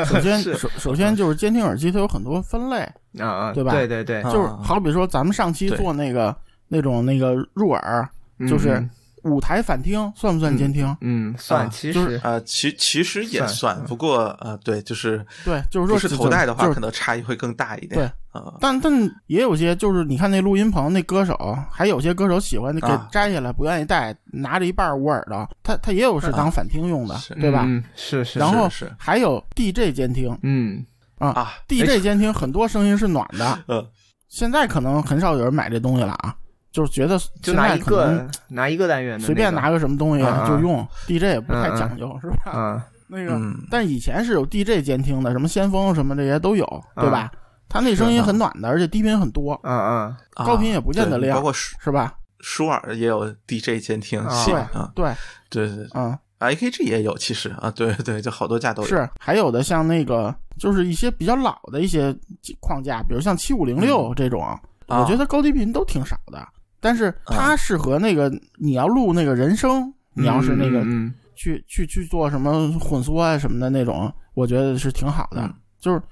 [0.05, 2.77] 首先 首首先就是监听耳机，它有很多分类，
[3.19, 6.37] 啊啊，对吧对对对，啊就是好比说咱们上期做那个
[6.69, 8.09] 那种那个入耳，
[8.49, 8.75] 就是。
[8.75, 8.91] 嗯
[9.29, 10.97] 舞台反听，算不算监听？
[11.01, 17.95] 嗯，算，啊其就是实呃，其其实也算算，不过呃，对，就是对，就是说不是头戴的话，就是可能差异会更大一点。
[17.95, 18.93] 对啊，但但
[19.27, 27.65] 也有些就是你看那录音棚那歌手，还有些歌手喜欢那给啊摘下来不愿意戴，拿着一半捂耳朵，他他也有是当反听用的，是对吧？
[27.67, 30.85] 嗯，是是，然后是是还有 DJ 监听嗯
[31.19, 33.85] 啊，，DJ 监听很多声音是暖的，嗯，
[34.29, 36.35] 现在可能很少有人买这东西了啊，
[36.71, 42.53] 就是觉得就拿一个拿一个单元的，随便拿个什么东西就用，DJ 也不太讲究，是吧？
[42.53, 46.65] 啊， 那个，嗯，但以前是有 DJ 监听的，什么先锋什么这些都有，
[46.97, 47.31] 嗯对吧？
[47.69, 52.15] 他那声音很暖的，而且低频很多，嗯嗯啊高频也不见得亮对包括是吧？
[52.41, 55.13] 舒尔也有 DJ 监听啊器对啊，对，
[55.51, 58.89] 对对对嗯，啊，AKG 也有，其实啊，对对，就好多家都有。
[58.89, 62.15] 是还有的像那个，就是一些比较老的一些
[62.61, 64.43] 框架，比如像七五零六这种，
[64.87, 66.47] 啊我觉得高低频都挺少的，
[66.81, 75.43] 但是它适合那个你要录那个人声，你要是那个嗯去去去做什么混缩啊什么的那种，我觉得是挺好的。
[75.43, 75.55] 嗯。
[75.79, 76.03] 就是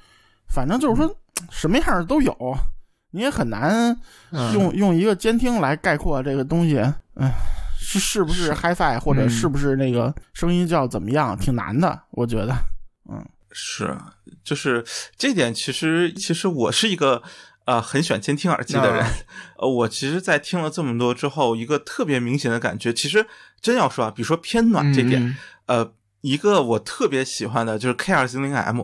[0.49, 1.17] 反正就是说
[1.51, 2.35] 什么样的都有，
[3.11, 3.97] 你也很难
[4.31, 4.53] 嗯。
[4.53, 6.79] 用、用一个监听来概括这个东西。
[7.17, 7.31] 嗯，
[7.79, 8.53] 是是不是是。
[8.53, 9.31] HiFi 或者嗯。
[9.31, 12.55] 是不是那个声音叫怎么样，挺难的，我觉得。
[13.11, 13.25] 嗯。
[13.59, 13.97] 是，
[14.45, 14.85] 就是
[15.17, 17.23] 这点，其实其实我是一个
[17.67, 19.05] 呃很喜欢监听耳机的人。
[19.05, 19.11] 啊
[19.59, 23.27] 呃，我其实，在听了这么多之后，一个特别明显的感觉，其实
[23.61, 25.37] 真要说啊，比如说偏暖这点，嗯
[25.67, 25.93] 呃，
[26.23, 28.83] 一个我特别喜欢的就是 K 二四零 M。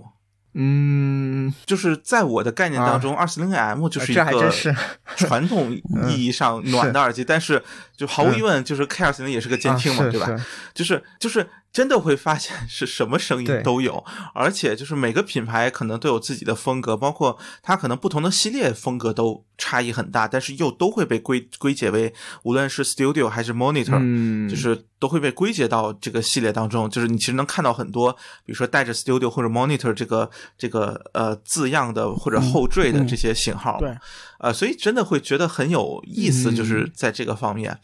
[0.55, 4.53] 嗯，就是在我的概念当中，二四零 M 就是一个
[5.17, 5.73] 传统
[6.11, 7.63] 意义上暖的耳机，但是
[7.97, 10.27] 就毫无疑问，就是 K 二四零也是个监听嘛，啊对吧？
[10.27, 10.43] 是
[10.75, 14.05] 就是就是真的会发现是什么声音都有，
[14.35, 22.13] 而且就是每个品牌可能都有自己的风格，包括它可能不同的系列风格都差异很大，但是又都会被归归结为
[22.43, 24.47] 无论是 Studio 还是 Monitor，、嗯。
[24.49, 26.91] 就是都会被归结到这个系列当中。
[26.91, 28.13] 就是你其实能看到很多，
[28.45, 33.07] 比如说带着 Studio 或者 Monitor 这个这个呃字样的或者后缀的嗯。
[33.07, 33.97] 这些型号，对，
[34.41, 36.55] 呃，所以真的会觉得很有意思，嗯。
[36.55, 37.79] 就是在这个方面。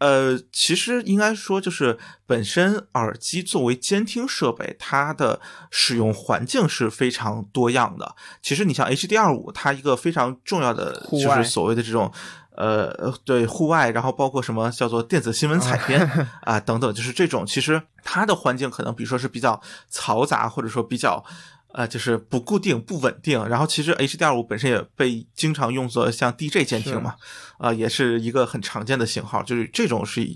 [0.00, 1.96] 呃，其实应该说，就是
[2.26, 5.40] 本身耳机作为监听设备，它的
[5.70, 8.16] 使用环境是非常多样的。
[8.42, 12.12] 其实你像 HDR 五，它一个非常重要的就是所谓的这种。
[12.56, 16.06] 呃，对户外，然后包括什么叫做电子新闻采编
[16.42, 19.58] 啊、等等，就是这种，其实它的环境可能比如说是比较
[19.90, 21.24] 嘈杂，或者说比较
[21.72, 23.46] 呃，就是不固定、不稳定。
[23.48, 27.14] 然后其实 HDR 五本身也被经常用作像 DJ 监听嘛，
[27.58, 30.26] 啊、也是一个很常见的型号，就是这种是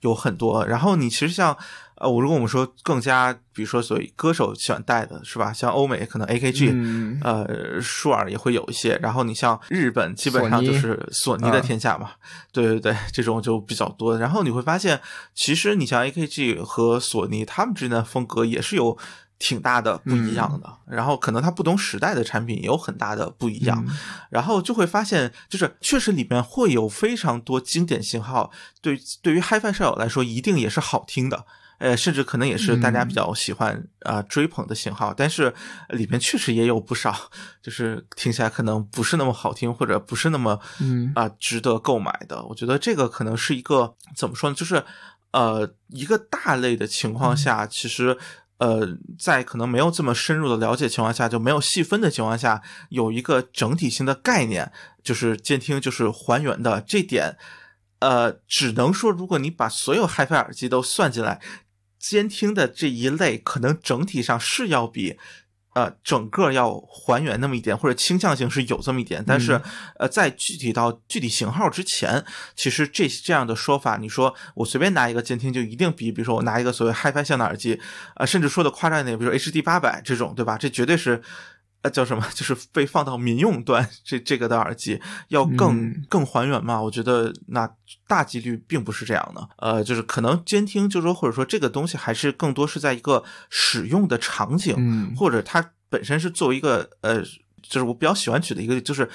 [0.00, 0.64] 有很多。
[0.66, 1.56] 然后你其实像
[1.96, 5.52] 呃，我如果我们说更加，比如说所谓歌手喜欢戴的是吧？
[5.52, 8.96] 像欧美可能 AKG，、嗯呃，舒尔也会有一些。
[9.00, 12.10] 然后你像日本，基本上就是索尼的天下嘛，
[12.52, 14.18] 对对对，这种就比较多。
[14.18, 15.00] 然后你会发现，
[15.34, 18.98] 其实你像 AKG 和索尼，他们之间的风格也是有。
[19.44, 23.84] 挺大的不一样的，然后可能它不同时代的产品也有很大的不一样，
[24.30, 31.44] 然后就会发现，就是确实里面会有非常多经典型号，对对于 HiFi 舍友来说，一定也是好听的，
[31.76, 35.52] 呃，甚至可能也是大家比较喜欢啊、呃追捧的型号，但是
[35.90, 37.14] 里面确实也有不少，
[37.60, 41.12] 就是听起来可能不是那么好听，或者不是那么嗯。
[41.14, 42.42] 啊、值得购买的。
[42.46, 44.82] 我觉得这个可能是一个怎么说呢，就是
[45.32, 48.16] 呃一个大类的情况下，其实。
[48.58, 54.70] 呃，在可能没有这么深入的了解情况下，就没有细分的情况下，有一个整体性的概念，
[55.02, 56.80] 就是监听就是还原的。
[56.80, 57.36] 这点，
[57.98, 61.40] 呃，只能说如果你把所有 HiFi 耳机都算进来，
[61.98, 65.18] 监听的这一类可能整体上是要比
[65.74, 69.60] 呃，整个要还原那么一点，或者倾向性是有这么一点，但是，
[69.98, 72.24] 呃，在具体到具体型号之前，
[72.56, 77.80] 其实这这样的说法，你说我随便拿一个监听就一定比，比如说我拿一个所谓 HiFi 向的耳机，
[78.16, 80.56] 呃，甚至说的夸张一点，比如说 HD 八百这种，对吧？
[80.56, 81.22] 这绝对是。
[81.84, 82.26] 呃，叫什么？
[82.34, 86.80] 就是被放到民用端，这这个的耳机要更、嗯更还原嘛？
[86.80, 87.70] 我觉得那
[88.08, 89.46] 大几率并不是这样的。
[89.58, 97.22] 呃，就是可能监听，就是说或者说这个东西还是更多是在一个使用的场景，嗯或者它本身是作为一个呃，
[97.60, 99.10] 就是我比较喜欢举的一个，就是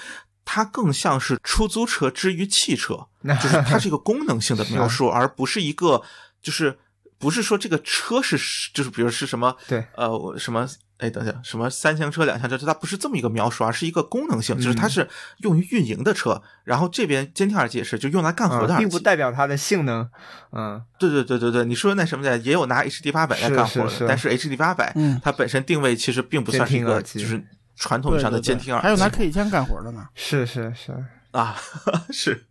[0.45, 3.07] 它更像是出租车之于汽车，
[3.41, 6.03] 就是它是一个功能性的描述，而不是一个
[6.39, 6.77] 就是
[7.17, 8.37] 不是说这个车是
[8.75, 10.69] 就是比如是什么对呃我什么。
[10.99, 16.41] 哎，等一下，什么三厢车、两厢车，它不是这么一个描述，而是一个功能性，就是它是用于运营的车。
[16.63, 20.07] 然后这边监听耳机也是，就用来干活的并不代表它的性能。
[20.51, 27.41] 嗯，对对对对对，你说那什么的，也有拿 HD 八百来干活的，是是是但是 HD 八百、嗯它本身定位其实并不算是一个就是
[27.75, 30.05] 传统意义上的监听耳机，还有拿 K 一千干活的呢。
[30.15, 30.93] 是是是，
[31.31, 31.55] 啊，
[32.11, 32.45] 是，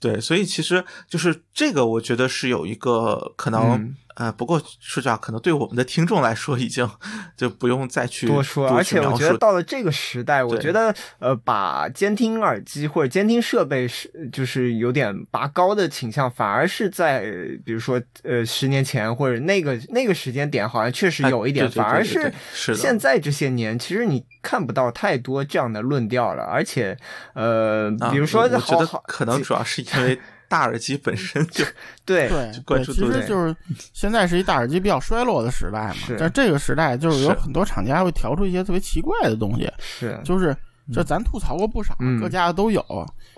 [0.00, 3.96] 对，所以其实就是这个，我觉得是有一个可能，嗯。
[4.16, 6.86] 呃，不过说实话，可能对我们的听众来说，已经
[7.38, 17.32] 就不用再去多说，多而且我觉得到了这个时代，我觉得呃，把监听耳机或者监听设备是就是有点拔高的倾向，反而是在呃
[17.64, 26.94] 比如说呃十年前或者那个那个时间点，好像确实哎有一点，对对对反而是是现在这些年，其实你看不到太多这样的论调了，而且
[27.32, 30.18] 呃，啊比如说我我觉得好好可能主要是因为
[30.48, 31.64] 大耳机本身 就
[32.04, 33.54] 对对对，其实就是
[33.92, 36.16] 现在是一大耳机比较衰落的时代嘛是。
[36.16, 40.56] 在这个时代，就是有很多厂家会调出一些特别奇怪的东西，是就是
[40.92, 42.84] 就咱吐槽过不少，嗯各家的都有。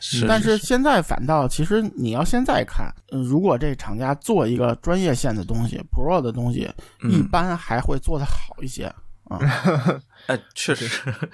[0.01, 6.69] 是，但是是现在反倒，其实你要现在看，嗯如果这厂家做一个专业线的东西，Pro 的东西，
[7.03, 8.93] 嗯一般还会做得好一些
[9.33, 10.03] 啊。
[10.27, 10.89] 呃， 确实，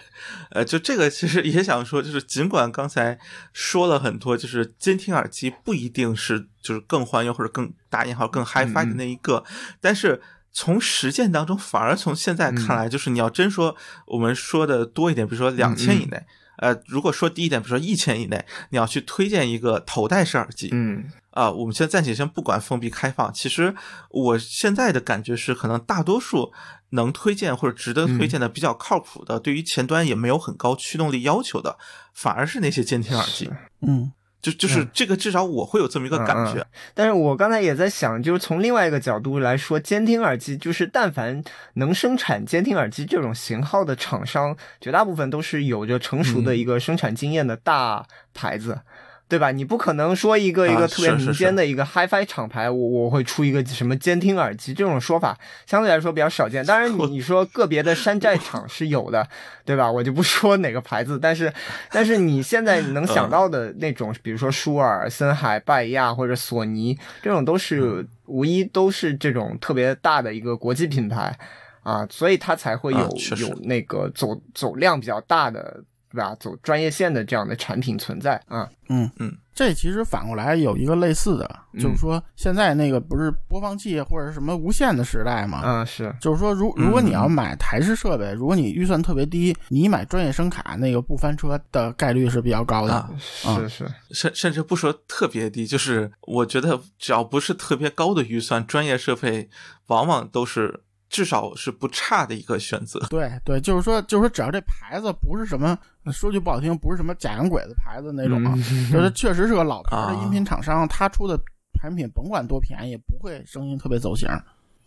[0.50, 3.18] 呃，就这个其实也想说，就是尽管刚才
[3.52, 9.44] 说了很多，就是监听耳机不一定是就是更还原或者更打引号更 HiFi 的那一个，
[9.80, 10.22] 但是
[10.52, 13.76] 从实践当中，反而从现在看来，就是你要真说
[14.06, 16.24] 我们说的多一点，比如说两千以内。
[16.58, 21.10] 呃，如果说低一点，比如说一千以内，你要去推荐一个头戴式耳机，嗯。
[21.30, 23.72] 啊，我们现在暂且先不管封闭开放，其实
[24.10, 26.52] 我现在的感觉是，可能大多数
[26.90, 31.78] 能推荐或者值得推荐的、比较靠谱的，对于前端也没有很高驱动力要求的，
[32.12, 33.48] 反而是那些监听耳机。
[33.82, 36.64] 嗯，就就是这个，至少我会有这么一个感觉。
[36.94, 41.42] 但是我刚才也在想，就是从另外一个角度来说，监听耳机就是但凡
[41.74, 48.80] 能生产监听耳机这种型号的厂商，绝大部分都是有着成熟的嗯一个生产经验的大牌子。
[49.28, 49.50] 对吧？
[49.50, 56.64] 你不可能说一个一啊个特别民间的一个 HiFi 厂牌，我我会出一个什么监听耳机这种说法，相对来说比较少见。
[56.64, 59.28] 当然你， 你说个别的山寨厂是有的，
[59.66, 59.92] 对吧？
[59.92, 61.52] 我就不说哪个牌子，但是
[61.90, 71.38] 但是你现在能想到的那种，比如说舒尔、森海、拜亚或者索尼，这种都是无疑都是这种特别大的一个国际品牌
[71.82, 75.82] 啊，所以它才会有、啊有那个走走量比较大的。
[76.10, 76.34] 对吧？
[76.40, 92.94] 走专业线的这样的产品存在啊，嗯嗯，这其实反过来有一个类似的，嗯就是说现在那个不是播放器或者什么无线的时代嘛，嗯，是就是说如如果你要买台式设备，如果你预算特别低，你买专业声卡那个不翻车的概率是比较高的。
[92.94, 99.48] 啊是是，甚甚至不说特别低，就是我觉得只要不是特别高的预算，专业设备
[99.88, 102.98] 往往都是至少是不差的一个选择。
[103.10, 105.76] 对对，就是说就是说只要这牌子不是什么
[106.12, 111.38] 说句不好听，不是什么假洋鬼子牌子那种，啊，嗯就是确实是个老牌的啊音频厂商，他出的
[111.80, 114.28] 产品甭管多便宜，不会声音特别走形。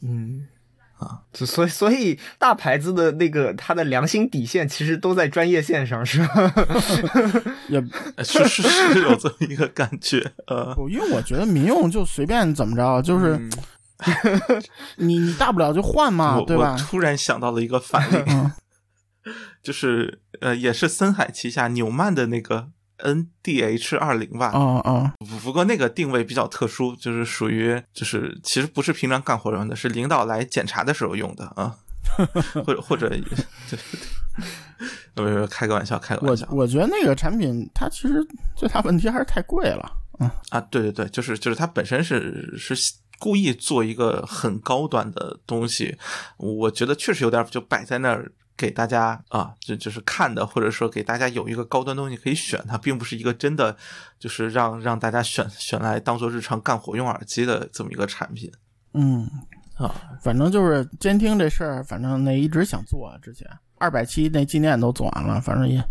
[0.01, 0.47] 嗯
[0.97, 6.53] 啊， 所以所以大牌子的那个它的良心底线其实都在专业线上，是吧？
[7.69, 7.83] 也
[8.17, 13.51] 呃是是是有这么一个感觉，呃，不，因为我觉得民用就随便怎么着，就是嗯
[14.97, 16.77] 你你大不了就换嘛，对吧我？
[16.77, 18.51] 突然想到了一个反 例，嗯
[19.61, 24.51] 就是呃，也是森海旗下纽曼的那个 NDH 二零吧。
[24.53, 31.75] 哦哦，不不过那个定位比较特殊，就是属于就是其实不是平常干活用的，是领导来检查的时候用的啊，
[32.65, 33.19] 或者或者对，
[35.15, 38.25] 没有没有开个玩笑，开个玩笑我觉得那个产品它其实
[38.55, 39.91] 最大问题还是太贵了。
[40.19, 42.75] 嗯，啊，对对对，就是就是它本身是是
[43.21, 45.95] 故意做一个很高端的东西，
[46.37, 48.29] 我觉得确实有点就摆在那儿。
[48.57, 53.75] 给大家啊，就就是看的，或者说给大家有一个高端东西可以选，它并不是一个真的
[54.19, 58.51] 就是让让大家选选来当做日常干活用耳机的这么一个产品
[58.93, 59.27] 嗯，
[59.77, 59.95] 啊。
[60.21, 63.47] 反正就是监听这事儿，反正那一直想做之前。
[63.79, 65.83] 二百七那纪念都做完了，反正也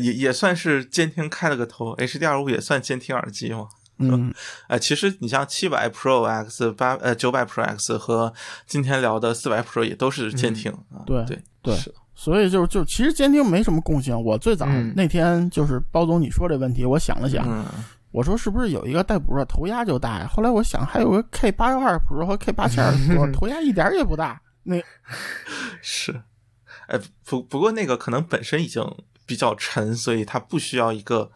[0.00, 3.68] 也也算是监听开了个头，HDR 五也算监听耳机嘛。
[3.98, 4.32] 嗯
[4.68, 8.32] 呃，其实你像七百 Pro X、八呃九百 Pro X 和
[8.66, 11.02] 今天聊的四百 Pro 也都是监听啊。
[11.06, 14.20] 对对对是所以就就其实监听没什么共性。
[14.20, 17.64] 我最早嗯那天就是包总你说这问题，我想了想，嗯
[18.10, 20.26] 我说是不是有一个带补的头压就大呀？
[20.32, 24.40] 后来我想还有个 K 八幺二 Pro 和 K 八七二 Pro 头压一点儿也不大。
[24.62, 24.76] 那
[25.82, 26.22] 是，
[26.88, 28.82] 呃不不过那个可能本身已经
[29.26, 31.30] 比较沉，所以它不需要一个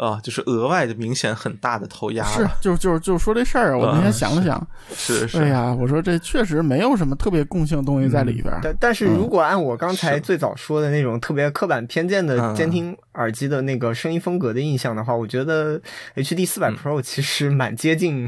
[0.00, 2.50] 呃就是额外的明显很大的头压是了。
[2.60, 8.60] 就就就说这事儿，我那天嗯想了想，是是，哎呀，我说这确实没有什么特别共性的东西在里边儿。
[8.62, 15.78] 但但是如果按我刚才最早说的那种特别刻板偏见的嗯监听耳机的那个声音风格的印象的话，我觉得
[16.16, 18.26] HD 四百嗯 Pro 其实蛮接近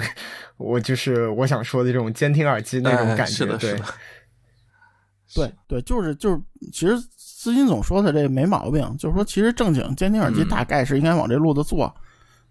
[0.59, 3.23] 我就是我想说的这种监听耳机那种感觉。
[3.23, 3.85] 哎是的，是对的，
[5.35, 6.95] 对对，就是就是，其实
[7.43, 11.93] 思金总说的这没毛病，就是说其实正经监听耳机嗯大概是应该往这路子做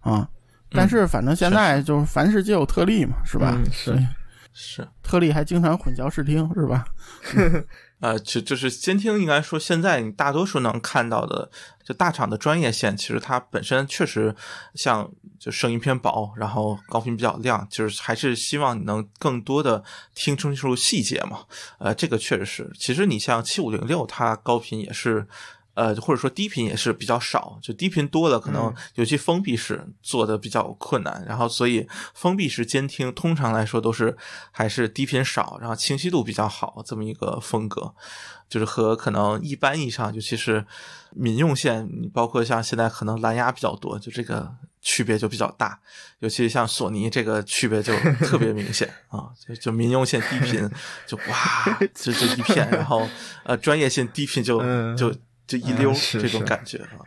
[0.00, 0.28] 啊。
[0.70, 3.54] 但是反正现在就是凡事皆有特例嘛，是吧？
[3.56, 4.06] 嗯是
[4.52, 4.88] 是。
[5.02, 6.84] 特例还经常混淆视听，是吧？
[8.02, 11.48] 呃，就就是监听，应该说现在你大多数能看到的，
[11.84, 14.34] 就大厂的专业线，其实它本身确实
[14.74, 19.84] 像就声音偏薄，然后高频比较亮，就是还是希望你能更多的
[20.14, 21.44] 听清楚细节嘛。
[21.78, 22.70] 呃，这个确实是。
[22.76, 25.26] 其实你像七五零六，它高频也是。
[25.74, 28.74] 呃，或者说低频也是比较少，就低频多了，可能嗯。
[28.94, 34.16] 尤其封闭式做的比较困难，然后所以封闭式监听通常来说都是
[34.50, 37.94] 还是低频少，然后清晰度比较好这么一个风格，
[38.48, 40.64] 就是和可能一般意义上，尤其是
[41.10, 45.80] 民用线，你包括像现在可能蓝牙比较多，就这个区别就比较大，
[46.18, 50.68] 尤其像索尼这个区别就特别明显 啊，就就民用线低频
[51.06, 53.08] 就哇， 就这一片，然后
[53.44, 54.96] 呃专业线低频就嗯
[55.58, 57.00] 就就一溜这种感觉啊。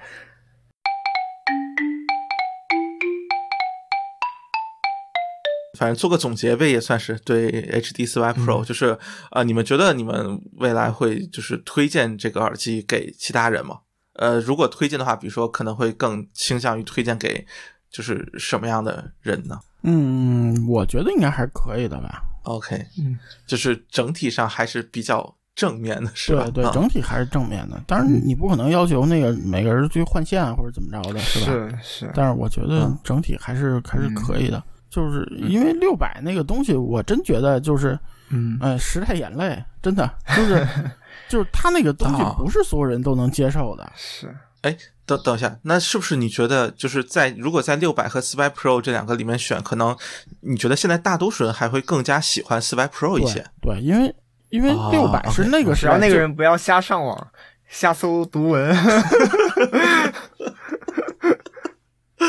[5.78, 9.00] 反正做个总结呗，也算是对 HD 四 Y Pro，、就是嗯
[9.32, 13.80] 呃，你们觉得你们未来会就是推荐这个耳机给其他人吗？
[14.14, 17.46] 呃，如果推荐的话，比如说可能会更倾向于推荐给
[17.92, 22.24] 就是什么样的人呢嗯，我觉得应该还是可以的吧。
[22.44, 26.48] ？OK，嗯，就是整体上还是比较正面的，是吧？
[26.54, 27.82] 对整体还是正面的。
[27.88, 31.46] 当然，你不可能要求那个每个人去换线啊或者怎么着的，是吧？
[31.46, 34.62] 是是，但是我觉得嗯整体还是还是嗯可以的。
[34.90, 38.00] 就是因为六百那个东西，我真觉得就是，
[38.30, 40.66] 嗯呃，时代眼泪，真的就是
[41.28, 43.92] 就是他那个东西啊不是所有人都能接受的。
[43.96, 44.34] 是。
[44.62, 44.76] 哎，
[45.06, 49.96] 等等一下，那是不是你觉得就是在如果在六百和四百 Pro 这两个里面选，可能
[50.40, 53.46] 你觉得现在大多数人还会更加喜欢四百 Pro 一对些？
[53.62, 54.16] 对，因为
[54.56, 57.28] 因为啊六百是那个时只要那个人不要瞎上网、
[57.68, 58.74] 瞎搜读文，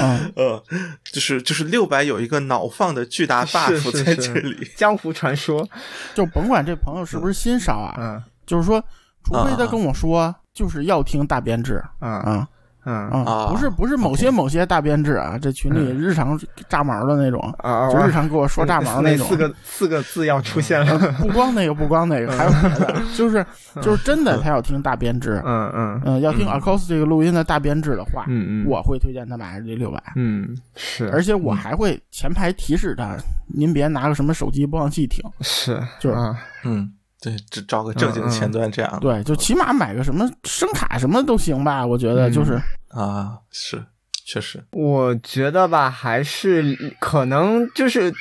[0.00, 0.62] 嗯，呃，
[1.12, 4.68] 就是就是六百有一个脑放的巨大 buff 在是这里。
[4.76, 5.66] 江湖传说。
[6.14, 8.82] 就甭管这朋友是不是新烧啊，嗯就是说，
[9.24, 12.46] 除非他啊跟我说就是要听大编制嗯啊嗯
[12.86, 13.48] 啊，啊。
[13.50, 19.36] 不是不是某些某些大编制啊，这群里日常炸毛的那种，啊，就日常给我说炸毛那种四。
[19.36, 20.98] 个四个字要出现了。
[21.20, 23.44] 不光那个，不光那个，还有别的， 就是
[23.82, 26.00] 就是真的，他要听大编制，嗯嗯。
[26.04, 26.60] 嗯，要听嗯。
[26.60, 33.16] Acoustic 录音的大编制的话，嗯嗯，我会推荐他买 HD 六百，嗯是，而且我还会前排提示他，
[33.46, 36.36] 您别拿个什么手机播放器听，是就是啊。
[36.64, 38.98] 嗯，对，只找个正经前端这样。
[39.00, 42.32] 对，就起码买个什么声卡什么都行吧，我觉得嗯。
[42.32, 43.82] 就是，啊，是，
[44.26, 48.12] 确实，我觉得吧，还是可能就是，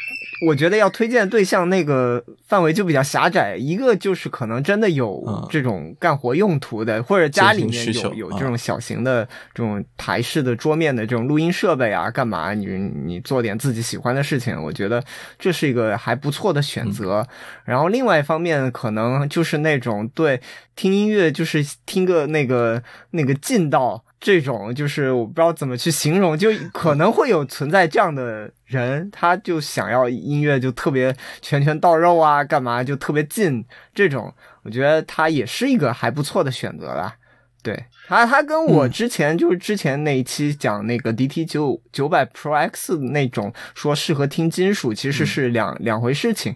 [0.41, 3.55] 我觉得要推荐对象那个范围就比较狭窄。
[3.55, 12.65] 一个就是可能真的有嗯这种干活用途的，或者家里面有有这种小型的这种台式的桌面的这种录音设备啊，干嘛你
[13.05, 15.03] 你做点自己喜欢的事情，我觉得
[15.39, 17.27] 这是一个还不错的选择。
[17.63, 20.41] 然后另外一方面，可能就是那种对
[20.75, 22.81] 听音乐就是听个那个
[23.11, 24.04] 那个劲道。
[24.19, 33.63] 这种就是我不知道怎么去形容，就可能会有存在这样的人，他就想要音乐就特别拳拳到肉啊，干嘛就特别近，
[33.93, 34.33] 这种
[34.63, 37.15] 我觉得他也是一个还不错的选择啦。
[37.61, 37.85] 对。
[38.07, 38.91] 他，他跟我嗯。
[38.91, 46.55] 之前、就是之前那一期讲那个 DT 九九百 Pro X 那种说适合听金属，其实是两、两回事情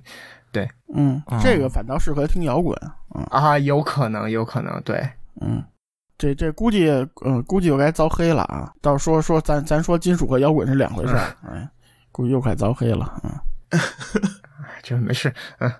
[0.51, 0.69] 对。
[0.95, 2.75] 嗯啊，这个反倒适合听摇滚，
[3.15, 3.23] 嗯。
[3.31, 5.09] 啊，有可能，有可能，对，
[5.41, 5.63] 嗯。
[6.19, 6.89] 这这估计，
[7.25, 8.71] 嗯，估计又该遭黑了啊！
[8.81, 11.67] 到时候说说咱咱说金属和摇滚是两回事儿，哎，
[12.11, 13.31] 估计又快遭黑了，嗯。
[14.83, 15.71] 这没事，嗯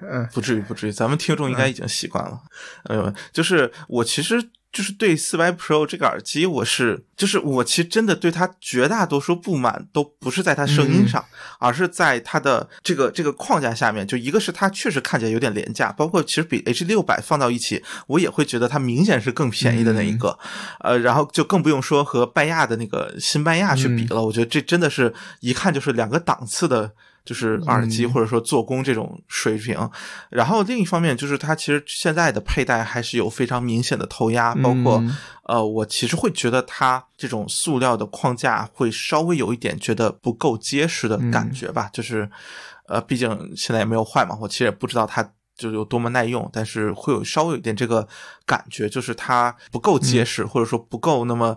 [0.00, 2.40] 嗯不至于，不至于，咱们听众应该已经习惯了。
[2.84, 4.42] 呃，就是我其实
[4.72, 11.22] 就是对四百 Pro 这个耳机，我是就是我其实真的对它绝大多数不满都不是在它声音上，
[11.58, 14.06] 而是在它的这个这个框架下面。
[14.06, 20.38] 就一个是它确实看起来有点廉价，包括其实比 H 六百放到一起，我也会觉得它明显是更便宜的那一个。
[20.80, 24.24] 呃，然后就更不用说和拜亚的那个新拜亚去比了。
[24.24, 26.92] 我觉得这真的是一看就是两个档次的。
[27.24, 29.76] 就是耳机或者说做工这种水平，
[30.30, 35.16] 然后另一方面就是它其实现在的佩戴还是有非常明显的头压，包括嗯。
[35.44, 42.30] 呃，我其实会觉得它这种塑料的框架会稍微有一点觉得不够结实的感觉吧，就是
[42.86, 45.32] 呃，毕竟现在也没有坏嘛，我其实也不知道它。
[45.54, 48.08] 就有多么耐用，但是会有稍微有一点这个
[48.46, 51.56] 感觉，就是它不够结实，或者说不够那么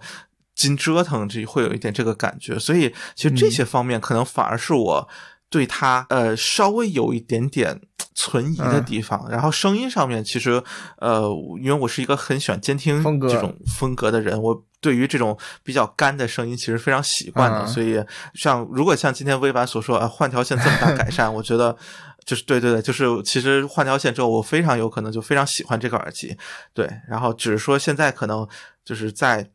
[0.54, 2.60] 经折腾，这会有一点这个感觉。
[2.60, 5.08] 所以其实这些方面可能反而是我
[5.56, 7.80] 对它呃稍微有一点点
[8.14, 9.26] 存疑的地方。
[9.30, 10.62] 然后声音上面，其实
[10.98, 11.30] 呃，
[11.62, 17.62] 因为我是一个很喜欢监听这种风格的人，我对于这种比较干的声音其实非常习惯的。
[17.62, 18.04] 嗯所以
[18.34, 21.78] 像如果像今天微版所说，啊，换条线这么大改善，我觉得。
[22.26, 26.36] 就是对对对，就是其实换条线之后，我非常有可能就非常喜欢这个耳机，
[26.74, 28.48] 对，然后只是说现在可能
[28.84, 29.48] 就是在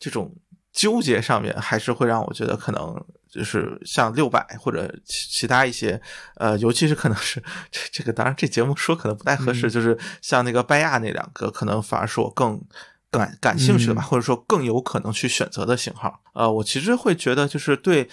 [0.00, 0.34] 这种
[0.72, 3.00] 纠结上面，还是会让我觉得可能
[3.36, 6.00] 就是像六百或者其其他一些，
[6.36, 7.40] 呃，尤其是可能是
[7.70, 12.60] 这这个，当然这节目说可能不太合适，就是像那个拜亚那两个，可能反而是我更。
[13.08, 16.20] 感感兴趣的吧，或者说更有可能去选择的型号。
[16.34, 18.06] 呃，我其实会觉得，就是对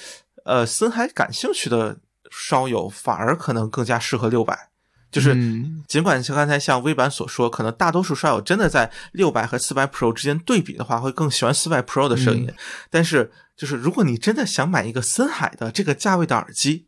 [0.45, 1.97] 呃森海感兴趣的
[2.31, 4.69] 烧友，反而可能更加适合六百。
[5.11, 12.49] 就是嗯尽管像刚才像微版所说，可能大多数烧友真的在六百和四百 Pro 之间对比的话，会更喜欢四百 Pro 的声音。
[12.89, 16.87] 但是，就是如果你真的想买一个森海的这个价位的耳机，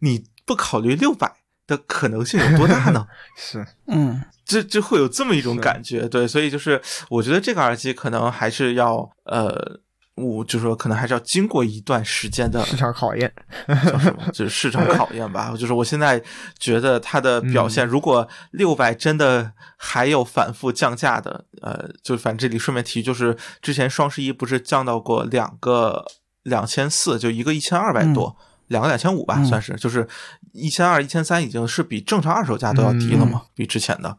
[0.00, 1.32] 你不考虑六百
[1.66, 3.06] 的可能性有多大呢？
[3.36, 3.66] 是。
[3.86, 9.80] 嗯，这这会有这么一种感觉，对，所以就是我觉得这个耳机可能还是要呃，
[10.16, 13.32] 我就说可能还是要经过一段时间的市场考验。
[13.66, 15.54] 叫什么，就是市场考验吧。
[15.58, 16.22] 就是我现在
[16.58, 26.04] 觉得它的表现，如果六百真的还有反复降价的，呃，就反正这里顺便提，就是之前双十一不是降到过两个
[26.42, 28.36] 两千四，就一个一千二百多。
[28.68, 30.08] 两个两千五吧，嗯算是就是
[30.54, 34.16] 一千二、一千三，已经是比正常二手价都要低了嘛，比之前的。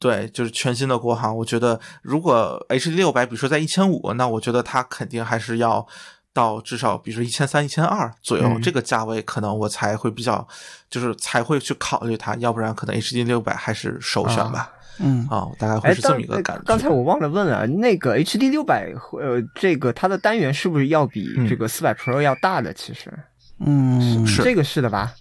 [0.00, 5.86] 对，就是全新的国行，我觉得如果 H 六百，比如说在一千五，那我觉得它肯定还是要
[6.32, 10.48] 到至少，比如说一千三、一千二左右、嗯这个价位，可能我才会比较，
[10.88, 14.72] 就是才会去考虑它，要不然可能 HD 六百还是首选吧。
[15.02, 16.62] 嗯啊，大概会哎，是这么一个感觉。
[16.64, 22.72] 刚才我忘了问了，那个 HD 六百呃，这个它的单元是不是要比嗯这个四百 Pro 要大的？
[22.72, 23.12] 其实
[23.58, 25.12] 嗯，是这个是的吧？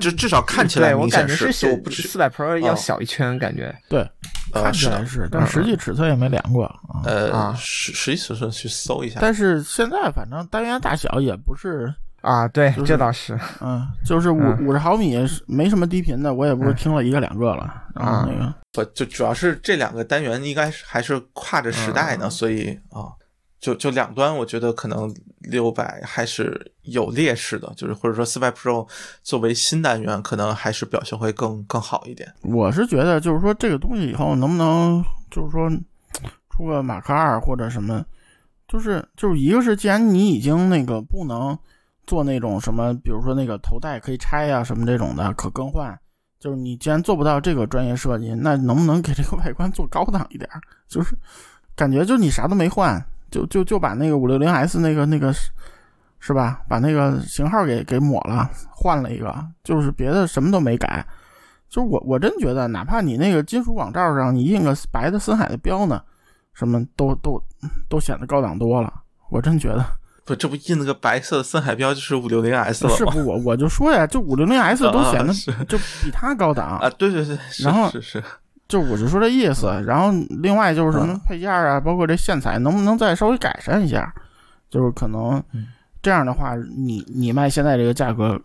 [0.00, 4.00] 就至少看起来对我感觉是，小四百 Pro 要哦小一圈，感觉对，
[4.52, 7.02] 呃看起是的来是，但实际尺寸也没量过啊。
[7.04, 9.18] 呃啊实实际尺寸去搜一下。
[9.20, 11.92] 但是现在反正单元大小也不是，
[12.22, 15.16] 啊，对就，是这倒是嗯，就是五嗯五十毫米
[15.46, 17.82] 没什么低频的，我也不是听了一个两个了。
[17.94, 23.12] 然后那个，不，就主要是这两个单元应该是还是跨着时代呢，嗯所以啊，
[23.62, 25.08] 就就两端，我觉得可能
[25.38, 28.88] 六百还是有劣势的，就是或者说四百 Pro
[29.22, 32.34] 作为新单元，可能还是表现会更更好一点。
[32.42, 35.70] 我是觉得就是说这个东西以后能不能就是说
[36.50, 38.04] 出个马克二或者什么，
[38.66, 41.56] 就是就是一个是既然你已经那个不能
[42.04, 45.96] 做那种什么，比如说那个头戴可以拆呀、什么这种的可更换，
[46.40, 50.50] 就是你既然做不到这个专业设计，那能不能给这个外观做高档一点？
[50.88, 51.16] 就是
[51.76, 53.00] 感觉就你啥都没换，
[53.32, 55.50] 就就就把那个五六零 S 那个那个是
[56.20, 59.34] 是吧，把那个型号给给抹了，换了一个，
[59.64, 61.04] 就是别的什么都没改。
[61.68, 66.00] 就是我我真觉得，哪怕你那个金属网罩上你印个白的森海的标呢，
[66.52, 67.42] 什么都都
[67.88, 68.92] 都显得高档多了。
[69.30, 69.82] 我真觉得
[70.26, 72.96] 不，这不印了个白色的森海标，就是五六零 S 了吗？
[72.96, 75.32] 是不我我就说呀，就五六零 S 都显得
[75.64, 78.22] 就比它高档啊，对对对，然后是是，
[78.68, 79.66] 就我就说这意思。
[79.86, 80.10] 然后
[80.40, 84.12] 另外就是什么嗯配件啊，包括这线材，能不能再稍微改善一下？
[84.70, 85.66] 就是可能嗯
[86.00, 88.40] 这样的话，你你卖现在这个价格，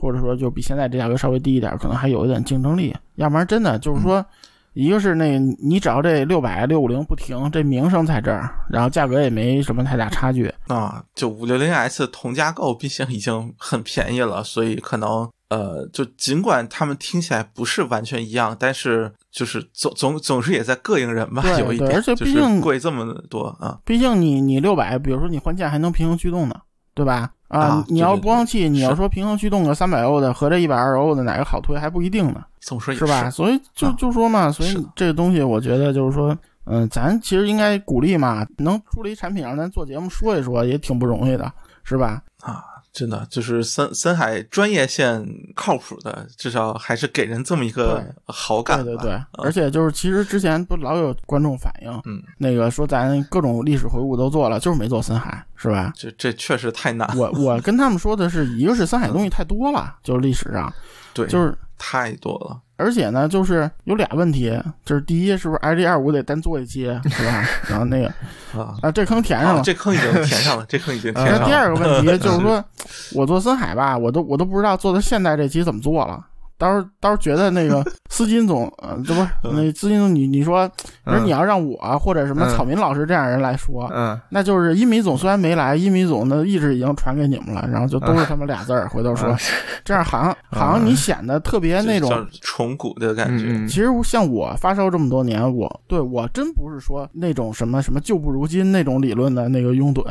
[0.00, 2.94] 或者说就比现在这价格稍微低一点，可能还有一点竞争力。
[3.16, 4.24] 要不然真的就是说，
[4.72, 10.52] 一个是那个你只要这六百六五零不停，这名声在这儿，然后价格也没什么太大差距。
[10.68, 26.54] 啊，就五六零 S 同价购，毕竟已经很便宜了，所以可能呃，就尽管他们听起来不是完全一样，但是就是总总总是也在膈应人吧，对有一点，而且就是毕竟贵这么多啊，毕竟你你六百，比如说你换件还能平衡驱动呢，
[26.94, 27.30] 对吧？
[27.48, 33.30] 啊你要对对播放器，你要说平衡驱动个三百欧的和这一百二十欧的哪个好推还不一定呢，这么说也是吧？
[33.30, 41.52] 所以就啊就说嘛，所以这个东西我觉得就是说，嗯，咱其实应该鼓励嘛，能出了一产品让咱做节目说一说，也挺不容易的，
[41.84, 42.20] 是吧？
[42.42, 42.64] 啊，
[42.96, 45.22] 真的就是森森海专业线
[45.54, 48.84] 靠谱的，至少还是给人这么一个好感吧。
[48.84, 55.92] 对对对，啊而且就是其实之前不老有观众反映，嗯，那个说咱各种历史回顾都做了，就是没做森海，是吧？
[55.94, 60.72] 这这确实太难，我我跟他们说的是，一个是森海东西太多了，就是历史上，
[61.16, 62.60] 对，就是太多了。
[62.78, 64.52] 而且呢，就是有俩问题，
[64.84, 67.48] 就是第一是不是 I G 二五得单做一期，是吧？
[67.70, 68.06] 然后那个
[68.60, 69.62] 啊啊，这坑填上啊，了。
[69.62, 71.40] 这坑已经填上了，这坑已经填上了。
[71.40, 72.62] 那第二个问题就是说，
[73.16, 76.22] 我做森海吧，我都我都不知道做到现在这期怎么做了。
[76.58, 80.68] 到时候到时候觉得那个 司金总，呃，这不是那司金总，你你说，
[81.04, 82.56] 你说你要让我或者什么嗯。
[82.56, 88.88] 草民老师这样人来说，嗯，那就是一米总虽然没来，一米总的意志已经传给你们了，然后就都是他们俩字儿。
[88.88, 89.38] 回头说嗯，
[89.84, 93.66] 这样好像好像你显得特别那种叫重古的感觉。
[93.66, 100.02] 其实像我发烧这么多年，我对我真不是说那种什么什么旧不如今那种理论的那个拥趸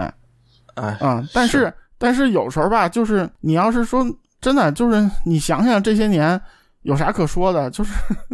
[0.76, 4.06] 哎，啊、但是但是有时候吧，就是你要是说
[4.46, 6.40] 真的，就是你想想这些年
[6.84, 7.92] 有啥可说的，就是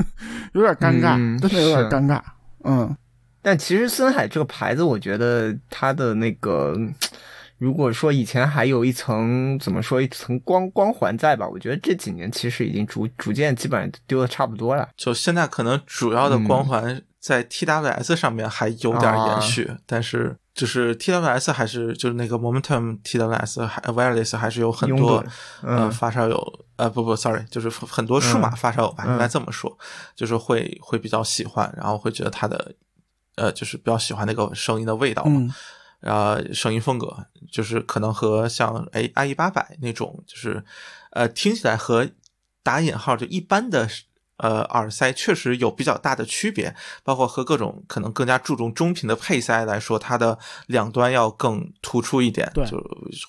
[0.52, 2.22] 有点尴尬，嗯真的有点尴尬。
[2.66, 2.94] 嗯，
[3.42, 6.76] 但其实森海这个牌子，我觉得它的那个，
[7.58, 14.90] 如果说以前还有一层怎么说一层光光环在吧，我觉得这几年其实已经逐逐渐基本上丢的差不多了。
[14.98, 25.24] 就现在可能主要的嗯光环在 TWS 上面还有点延续，啊但是就是 TWS 还是就是那个 Momentum TWS 还 Wireless 还是有很多
[25.64, 29.78] 嗯发烧友呃不不 sorry 就是很多数码嗯发烧友吧，嗯应该这么说，
[30.16, 32.74] 就是会会比较喜欢，然后会觉得它的
[33.36, 35.32] 呃就是比较喜欢那个声音的味道嘛。
[35.40, 35.54] 嗯
[36.02, 37.16] 然后声音风格
[37.52, 40.64] 就是可能和像哎 i e 八百那种，就是
[41.12, 42.10] 呃听起来和
[42.64, 43.88] 打引号就一般的
[44.42, 50.38] 呃耳塞确实有比较大的区别，包括和各种可能更加注重中频的配塞来说，它的
[50.68, 52.78] 两端要更突出一点，对就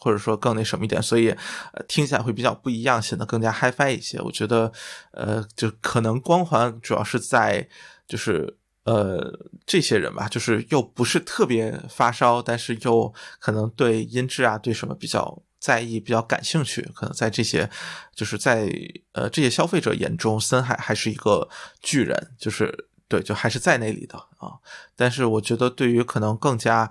[0.01, 1.31] 或者说更那什么一点，所以
[1.73, 4.21] 呃听起来会比较不一样，显得更加 HiFi 一些。
[4.21, 4.73] 我觉得
[5.13, 7.69] 呃就可能光环主要是在
[8.07, 8.59] 就是。
[8.85, 16.83] 呃，这些人吧，就是又不是特别发烧，但是又可能对音质啊，对什么比较在意、比较感兴趣。
[16.93, 17.71] 可能在这些，
[18.13, 18.69] 就是在
[19.13, 21.49] 呃这些消费者眼中，森海还是一个
[21.81, 24.59] 巨人，就是对，就还是在那里的啊。
[24.97, 26.91] 但是我觉得，对于可能更加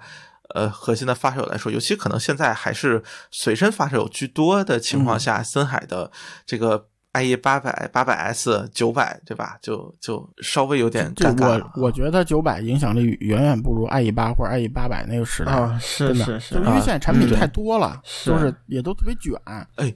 [0.55, 6.11] 呃核心的发烧友来说，尤其可能现在还是随身发烧友居多的情况下，森海的
[6.45, 6.87] 这个。
[7.13, 9.57] IE 八百、八百 S、九百，对吧？
[9.61, 11.69] 就就稍微有点这尴尬。
[11.75, 15.51] 我我觉得九百影响力远远不如 IE 八或者 IE 八百那个时代。
[15.51, 19.33] 啊，是真的，是是就是因为现在产品嗯太多了，是就是也都特别卷。
[19.75, 19.93] 哎，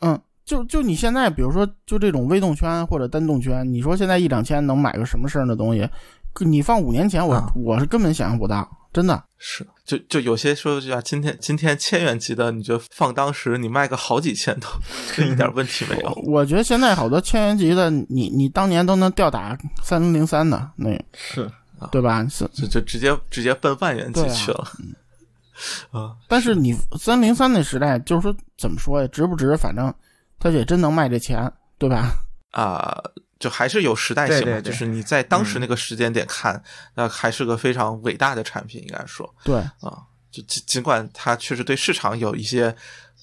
[0.00, 5.86] 嗯，就就你现在比如说就这种微动圈或者单动圈，你说现在一两千能买个什么事儿的东西，
[6.40, 8.66] 你放五年前我、啊我是根本想象不到，
[8.96, 9.22] 真的。
[9.36, 14.66] 是，就就有些说句啊，今天今天千元级的，你就放当时你卖个好几千都，
[15.14, 16.10] 就一点问题没有。
[16.24, 21.46] 我觉得现在好多千元级的，你你当年都能吊打三零零三的那，是，
[21.92, 22.26] 对吧？
[22.30, 24.66] 是，就就直接直接奔万元级去了。
[25.90, 29.54] 啊，但是你三零三那时代，就是说怎么说呀，值不值？
[29.58, 29.92] 反正
[30.38, 32.14] 他也真能卖这钱，对吧？
[32.52, 32.98] 啊，
[33.38, 34.72] 就还是有时代性嘛，对对对。
[34.72, 36.62] 就是你在当时那个时间点看，
[36.94, 39.28] 那还是个非常伟大的产品，应该说。
[39.44, 42.74] 对，啊，就尽尽管它确实对市场有一些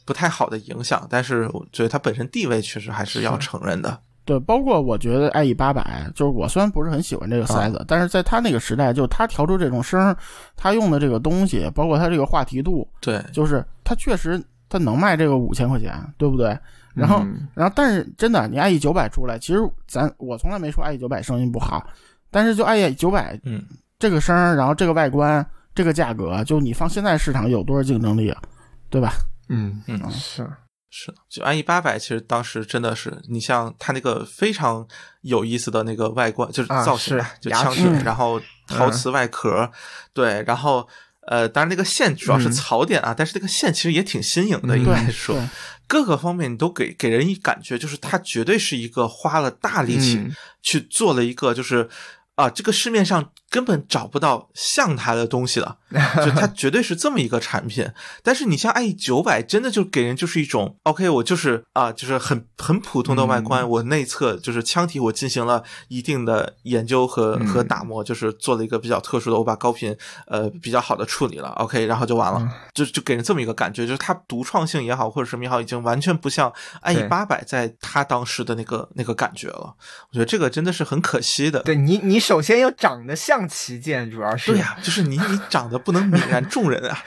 [0.06, 4.00] 不太好的影响，但是我觉得它本身地位确实还是要承认的。
[4.26, 10.16] 对，包括我觉得 IE 八百，就是我虽然不是很喜欢这个塞子，但是在他那个时代，就是他调出这种声儿，
[10.56, 16.58] 他用的这个东西，包括他这个话题度，对，就是他确实他能卖这个五千块钱，对不对？
[16.94, 21.86] 然后，嗯然后，但是真的，你 IE 九百出来，其实咱我从来没说 IE 九百声音不好，
[22.32, 23.64] 但是就 IE 九百嗯，
[24.00, 28.42] 这个声儿，然后这个外观，这个价格，就你放现在市场有多少竞争力啊？
[28.90, 29.14] 对吧？
[29.50, 30.48] 嗯嗯是，
[30.90, 34.88] 是，就 IE 八百，其实当时真的是，你像它那个非常
[35.22, 39.70] 有意思的那个外观，就是啊造型就枪支，然后陶瓷外壳，
[40.14, 40.88] 对，然后
[41.28, 45.46] 呃，当然那个线主要是嗯槽点啊，但是那个线其实也挺新颖的，嗯应该说对，
[45.94, 51.88] 各个方面你都给给人一感觉，就是他绝对是一个花了大力气嗯去做了一个就是。
[52.36, 55.78] 啊，这个市面上根本找不到像它的东西了，
[56.26, 57.88] 就它绝对是这么一个产品。
[58.24, 76.52] 但是你像 IE 九百，真的就给人就是一种 OK，我就是啊，就是很很普通的外观，我内侧就是腔体，我进行了一定的研究和和打磨，就是做了一个比较特殊的，我把高频呃比较好的处理了 OK，然后就完了，就就给人这么一个感觉，就是它独创性也好或者什么也好，已经完全不像
[76.82, 79.76] IE 八百在它当时的那个那个感觉了。
[80.10, 81.62] 我觉得这个真的是很可惜的。
[81.62, 86.98] 对你，你首先要长得像旗舰，主要是对呀、就是你你长得不能泯然众人啊。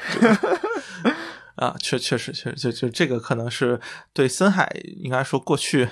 [1.57, 3.81] 啊，确确实确实，就就这个可能是
[4.13, 5.89] 对森海应该说过去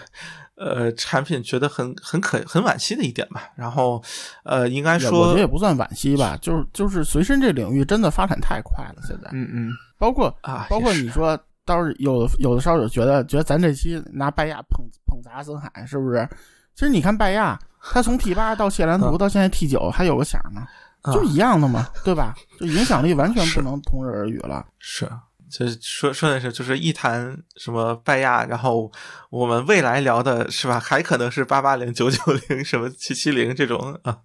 [0.56, 3.48] 呃产品觉得很很可很惋惜的一点吧。
[3.56, 4.02] 然后
[4.44, 16.28] 呃，应该说我说觉得也不算惋惜吧，就是就是随身这领域真的发展太快了，现在，嗯嗯，包括啊，包括你说，倒是有的有的烧友觉得觉得咱这期拿拜亚捧捧砸森海，是不是？
[16.74, 17.58] 其实你看拜亚，
[17.92, 19.18] 它从 T 八到谢兰图嗯。
[19.18, 20.66] 到现在 T 九，还有个响呢，
[21.02, 22.34] 啊就一样的嘛， 对吧？
[22.58, 24.64] 就影响力完全不能同日而语了。
[24.78, 25.08] 是，
[25.50, 28.90] 就是说说的是，就是一谈什么拜亚，然后
[29.30, 34.18] 我们未来聊的是吧，还可能是八八零、九九零、什么七七零这种啊，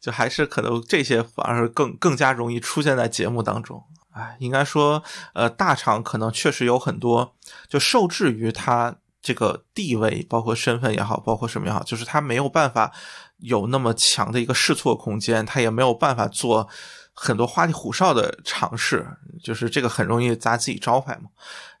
[0.00, 3.82] 就还是可能这些反而更更加容易出现在节目当中。
[4.12, 5.02] 哎，应该说，
[5.34, 7.34] 呃，大厂可能确实有很多，
[7.68, 12.92] 就受制于它这个地位，包括身份也好，包括什么也好，就是他没有办法
[13.38, 16.68] 有那么强的一个试错空间，他也没有办法做
[17.12, 19.06] 很多花里胡哨的尝试，
[19.42, 21.30] 就是这个很容易砸自己招牌嘛。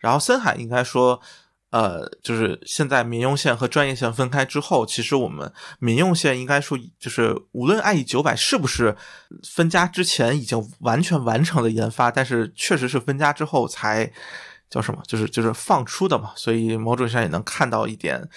[0.00, 1.20] 然后森海应该说，
[1.70, 8.96] 呃，就是现在民用线和专业线分开之后，其实我们民用线应该说，就是无论 IE 九百是不是
[9.44, 14.10] 分家之前已经完全完成了研发，但是确实是分家之后才
[14.68, 18.28] 叫什么，就是就是放出的嘛，所以某种意义上也能看到一点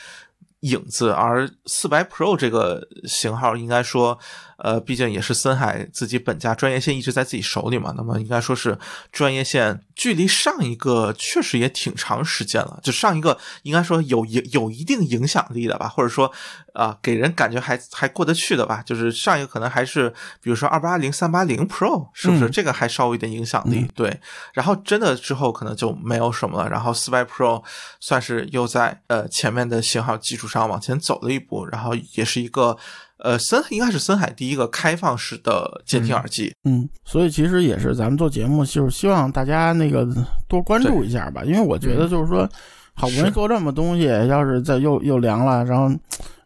[0.61, 1.09] 影子。
[1.09, 4.19] 而四百 Pro 这个型号，应该说，
[4.59, 8.77] 呃，毕竟也是森海自己本家专业线一直在自己手里嘛，那么应该说是
[9.11, 16.31] 专业线距离上一个确实也挺长时间了，就上一个应该说有影有一定影响力的吧，或者说
[16.73, 20.09] 啊、给人感觉还还过得去的吧，就是上一个可能还是
[20.41, 23.79] 比如说二八零、三八零 Pro，是不是、嗯这个还稍微有点影响力？
[23.79, 24.19] 嗯对，
[24.53, 27.63] 然后真的之后可能就没有什么了，然后四百 Pro
[27.99, 32.77] 算是又在呃前面的型号基础上往前走了一步，然后也是一个
[33.19, 40.07] 呃森应该是森海第一个开放式的监听耳机，嗯，所以其实也是咱们做节目，就是希望大家那个
[40.47, 42.49] 多关注一下吧，因为我觉得就是说，
[42.93, 45.93] 好不容易做这么东西，要是再又又凉了，然后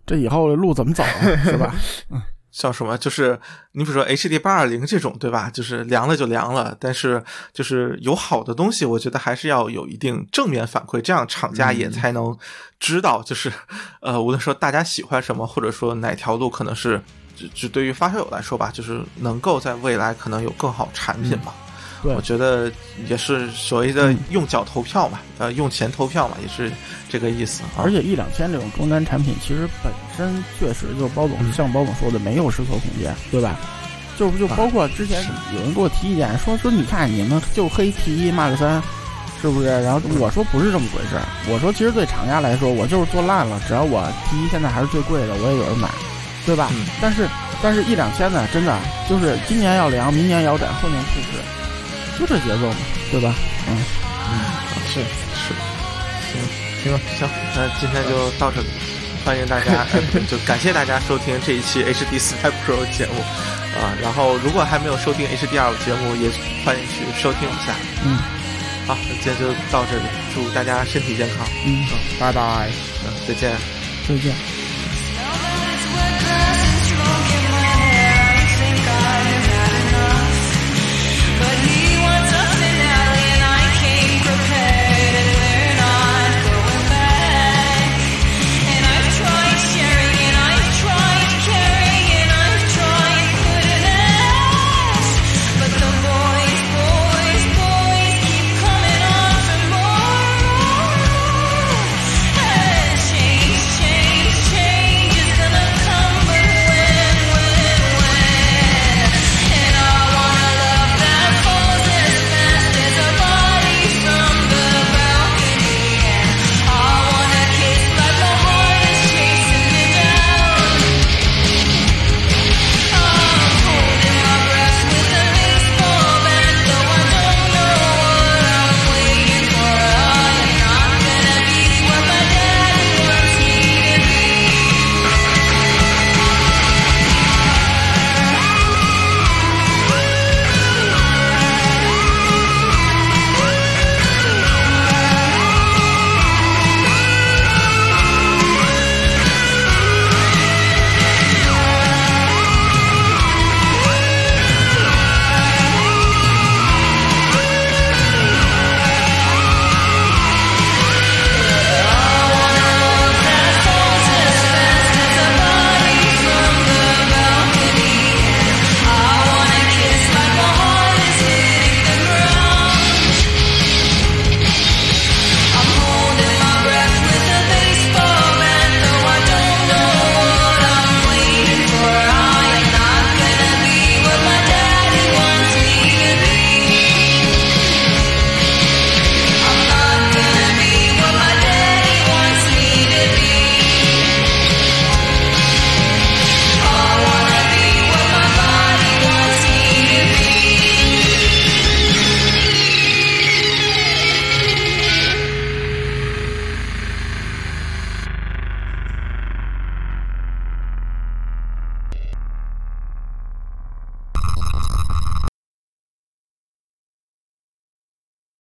[0.06, 1.74] 这以后的路怎么走啊，是吧？
[2.54, 2.96] 叫什么？
[2.98, 3.38] 就是
[3.72, 5.50] 你比如说 HD 八二零这种，对吧？
[5.50, 7.22] 就是凉了就凉了，但是
[7.52, 12.38] 就是有好的东西，我觉得还是要有一定正面反馈，这样厂家也才能
[12.80, 13.52] 知道，就是
[14.02, 17.02] 呃，无论说大家喜欢什么，或者说哪条路可能是，
[17.36, 21.52] 就就对于发烧友来说吧，就是能够在未来可能有更好产品嘛。
[21.56, 21.73] 对
[22.04, 22.72] 我觉得
[23.08, 26.72] 也是所谓的用脚投票嘛，呃，用钱投票嘛，也是
[27.08, 27.70] 这个意思啊。
[27.78, 33.56] 而且一两千这种中端产品，其实本身确实就是包总像包总说的，没有试错空间，对吧？
[34.18, 35.26] 就就包括之前
[35.56, 38.82] 有人给我提意见，说说你看你们就黑 T 一 Mark 三，
[39.42, 39.68] 是不是？
[39.82, 45.90] 然后我说不是这么回事儿，我说其实对厂家来说，我就是做烂了，只要我 T 一现在还是最贵的，我也有人买，
[46.46, 46.70] 对吧？
[46.74, 47.28] 嗯但是
[47.62, 48.78] 但是一两千呢，真的
[49.10, 51.42] 就是今年要凉，明年要斩，后年复市，
[52.26, 52.76] 就这节奏嘛，
[53.12, 53.36] 对吧？
[53.68, 54.40] 嗯，嗯
[54.88, 55.02] 是
[55.36, 55.54] 是，
[56.32, 58.68] 行行行，那今天就到这里，
[59.26, 63.22] 欢迎大家， 呃就感谢大家收听这一期 HD 四代 Pro 节目
[63.76, 66.30] 啊、然后如果还没有收听 HD 二节目，也
[66.64, 67.74] 欢迎去收听一下。
[68.06, 68.18] 嗯
[68.86, 71.84] 好，那今天就到这里，祝大家身体健康，嗯，
[72.20, 72.70] 拜拜。
[73.06, 73.52] 嗯，再见。
[74.08, 74.53] 再见。